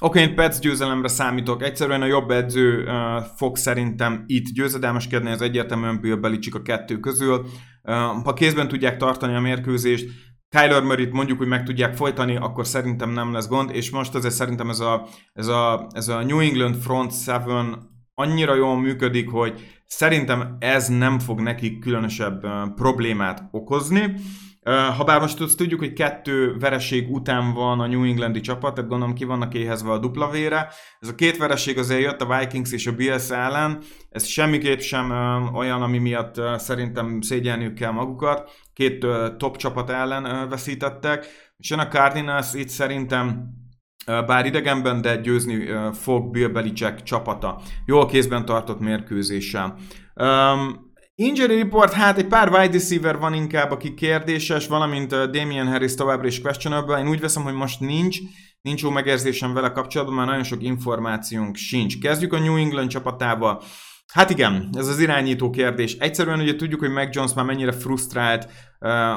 [0.00, 1.62] Oké, okay, én Pets győzelemre számítok.
[1.62, 6.98] Egyszerűen a jobb edző uh, fog szerintem itt győzedelmeskedni, az egyértelműen Bill Belichick a kettő
[6.98, 7.46] közül.
[7.82, 10.08] Uh, ha kézben tudják tartani a mérkőzést,
[10.48, 14.34] Kyler murray mondjuk, hogy meg tudják folytani, akkor szerintem nem lesz gond, és most azért
[14.34, 17.36] szerintem ez a, ez a, ez a New England Front 7
[18.14, 24.14] annyira jól működik, hogy szerintem ez nem fog nekik különösebb uh, problémát okozni.
[24.96, 28.90] Ha bár most azt tudjuk, hogy kettő vereség után van a New Englandi csapat, tehát
[28.90, 30.68] gondolom ki vannak éhezve a dupla vére.
[30.98, 35.10] Ez a két vereség azért jött a Vikings és a Bills ellen, ez semmiképp sem
[35.54, 38.50] olyan, ami miatt szerintem szégyelniük kell magukat.
[38.72, 39.06] Két
[39.36, 43.48] top csapat ellen veszítettek, és a Cardinals itt szerintem
[44.06, 47.60] bár idegenben, de győzni fog Bill Belichick csapata.
[47.86, 49.76] Jól kézben tartott mérkőzéssel.
[51.14, 56.26] Injury report, hát egy pár wide receiver van inkább, aki kérdéses, valamint Damian Harris továbbra
[56.26, 56.98] is questionable.
[56.98, 58.18] Én úgy veszem, hogy most nincs,
[58.60, 61.98] nincs jó megérzésem vele kapcsolatban, már nagyon sok információnk sincs.
[61.98, 63.62] Kezdjük a New England csapatával.
[64.12, 65.94] Hát igen, ez az irányító kérdés.
[65.94, 68.48] Egyszerűen ugye tudjuk, hogy Mac Jones már mennyire frusztrált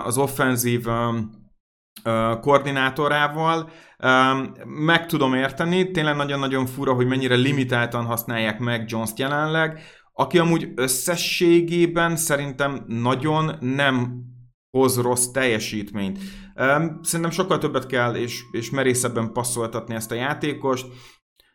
[0.04, 0.86] az offenzív
[2.42, 3.70] koordinátorával.
[4.66, 9.80] Meg tudom érteni, tényleg nagyon-nagyon fura, hogy mennyire limitáltan használják meg Jones-t jelenleg
[10.18, 14.24] aki amúgy összességében szerintem nagyon nem
[14.70, 16.20] hoz rossz teljesítményt.
[17.02, 20.86] Szerintem sokkal többet kell és, és merészebben passzoltatni ezt a játékost.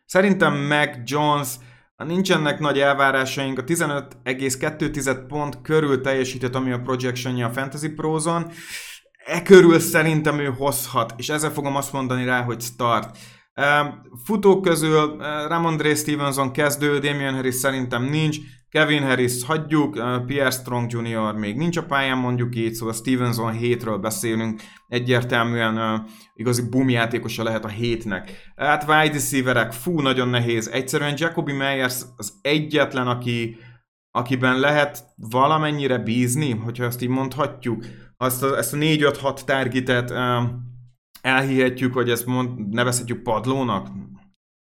[0.05, 1.47] Szerintem meg Jones,
[1.95, 8.51] nincsenek nagy elvárásaink, a 15,2 pont körül teljesített, ami a projectionja a Fantasy Pros-on.
[9.25, 13.17] E körül szerintem ő hozhat, és ezzel fogom azt mondani rá, hogy start.
[14.25, 18.37] Futók közül Ramondre Stevenson kezdő, Damian Harris szerintem nincs,
[18.69, 21.33] Kevin Harris hagyjuk, Pierre Strong Jr.
[21.33, 27.65] még nincs a pályán, mondjuk így, szóval Stevenson hétről beszélünk, egyértelműen igazi boom játékosa lehet
[27.65, 28.51] a hétnek.
[28.55, 30.67] Hát wide receiverek, fú, nagyon nehéz.
[30.67, 33.57] Egyszerűen Jacoby Meyers az egyetlen, aki,
[34.11, 37.85] akiben lehet valamennyire bízni, hogyha ezt így mondhatjuk.
[38.17, 40.13] Azt ezt a 4-5-6 targetet
[41.21, 43.87] elhihetjük, hogy ezt mond, nevezhetjük padlónak.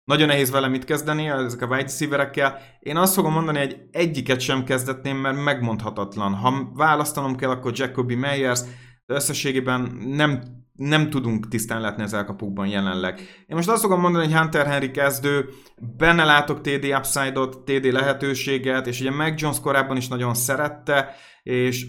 [0.04, 2.58] Nagyon nehéz vele mit kezdeni, ezek a wide receiverekkel.
[2.80, 6.34] Én azt fogom mondani, hogy egyiket sem kezdetném, mert megmondhatatlan.
[6.34, 8.60] Ha választanom kell, akkor Jacoby Meyers,
[9.06, 10.42] de összességében nem,
[10.72, 13.18] nem tudunk tisztán látni az elkapukban jelenleg.
[13.46, 15.48] Én most azt fogom mondani, hogy Hunter Henry kezdő,
[15.96, 21.86] benne látok TD upside-ot, TD lehetőséget, és ugye Meg Jones korábban is nagyon szerette, és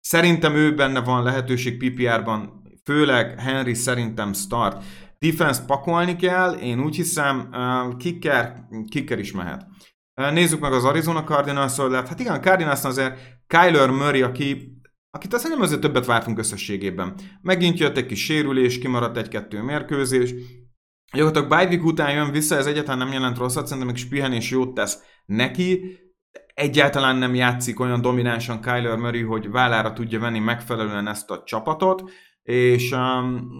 [0.00, 4.84] szerintem ő benne van lehetőség PPR-ban, főleg Henry szerintem start.
[5.18, 9.66] Defense pakolni kell, én úgy hiszem, uh, kicker, kicker is mehet.
[10.20, 12.08] Uh, nézzük meg az Arizona cardinals lehet.
[12.08, 14.78] Hát igen, a Cardinals azért Kyler Murray, aki,
[15.10, 17.14] akit azt nem azért többet vártunk összességében.
[17.42, 20.34] Megint jött egy kis sérülés, kimaradt egy-kettő mérkőzés.
[21.12, 24.98] Gyakorlatilag bye után jön vissza, ez egyáltalán nem jelent rosszat, szerintem még pihenés jót tesz
[25.26, 25.98] neki.
[26.54, 32.10] Egyáltalán nem játszik olyan dominánsan Kyler Murray, hogy vállára tudja venni megfelelően ezt a csapatot,
[32.44, 33.50] és um,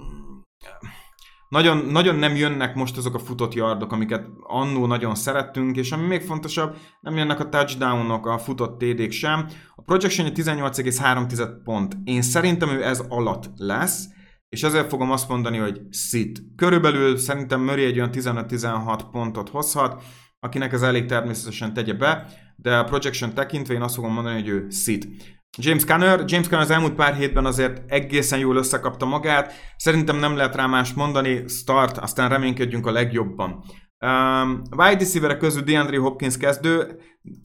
[1.49, 6.07] nagyon, nagyon nem jönnek most azok a futott yardok, amiket annó nagyon szerettünk, és ami
[6.07, 9.47] még fontosabb, nem jönnek a touchdownok, a futott TD-k sem.
[9.74, 11.97] A projection 18,3 pont.
[12.05, 14.05] Én szerintem ő ez alatt lesz,
[14.49, 16.43] és ezért fogom azt mondani, hogy sit.
[16.57, 20.03] Körülbelül szerintem Murray egy olyan 15-16 pontot hozhat,
[20.41, 22.26] akinek ez elég természetesen tegye be,
[22.57, 25.07] de a projection tekintve én azt fogom mondani, hogy ő sit.
[25.57, 30.36] James Conner, James Conner az elmúlt pár hétben azért egészen jól összekapta magát, szerintem nem
[30.36, 33.64] lehet rá más mondani, start, aztán reménykedjünk a legjobban.
[34.00, 37.00] Um, wide receiver közül DeAndre Hopkins kezdő,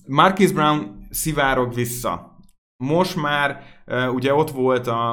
[0.08, 2.38] Marquis Brown szivárog vissza.
[2.84, 5.12] Most már uh, ugye ott volt a,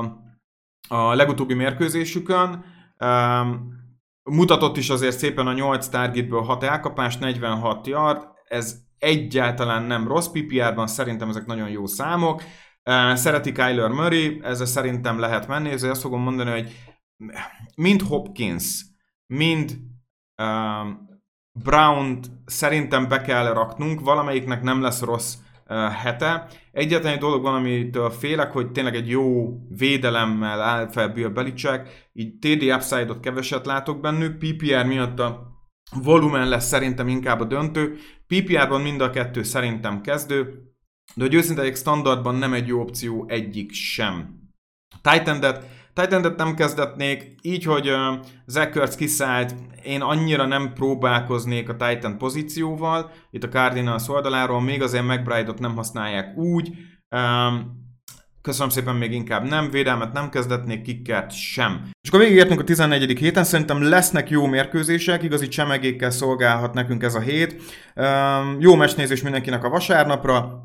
[0.88, 2.64] a legutóbbi mérkőzésükön,
[3.04, 3.74] um,
[4.22, 10.26] mutatott is azért szépen a 8 targetből 6 elkapás, 46 yard, ez egyáltalán nem rossz
[10.26, 12.42] PPR-ban, szerintem ezek nagyon jó számok.
[13.14, 16.72] Szereti Kyler Murray, ezzel szerintem lehet menni, ezért azt fogom mondani, hogy
[17.76, 18.84] mind Hopkins,
[19.26, 19.78] mind
[20.42, 21.08] um,
[21.64, 25.34] brown szerintem be kell raknunk, valamelyiknek nem lesz rossz
[25.68, 26.48] uh, hete.
[26.72, 32.10] Egyetlen egy dolog van, amitől félek, hogy tényleg egy jó védelemmel áll fel Bill Belichick,
[32.12, 35.54] így TD upside-ot keveset látok bennük, PPR miatt a
[36.02, 40.65] volumen lesz szerintem inkább a döntő, PPR-ban mind a kettő szerintem kezdő,
[41.14, 44.44] de hogy őszinte standardban nem egy jó opció egyik sem.
[45.02, 49.54] Titan-et, titan nem kezdetnék, így, hogy uh, Zach Ertz kiszállt,
[49.84, 55.74] én annyira nem próbálkoznék a Titan pozícióval, itt a Cardinals oldaláról, még azért McBride-ot nem
[55.74, 56.72] használják úgy,
[57.10, 57.84] um,
[58.46, 61.90] Köszönöm szépen, még inkább nem, védelmet nem kezdetnék, kickert sem.
[62.00, 63.18] És akkor végigértünk a 14.
[63.18, 67.62] héten, szerintem lesznek jó mérkőzések, igazi csemegékkel szolgálhat nekünk ez a hét.
[67.94, 70.62] Um, jó mesnézés mindenkinek a vasárnapra,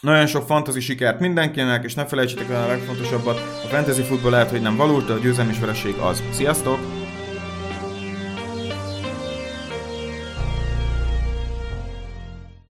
[0.00, 4.50] nagyon sok fantasy sikert mindenkinek, és ne felejtsétek el a legfontosabbat, a fantasy futball lehet,
[4.50, 5.18] hogy nem valós, de a
[5.60, 6.22] vereség az.
[6.30, 6.99] Sziasztok!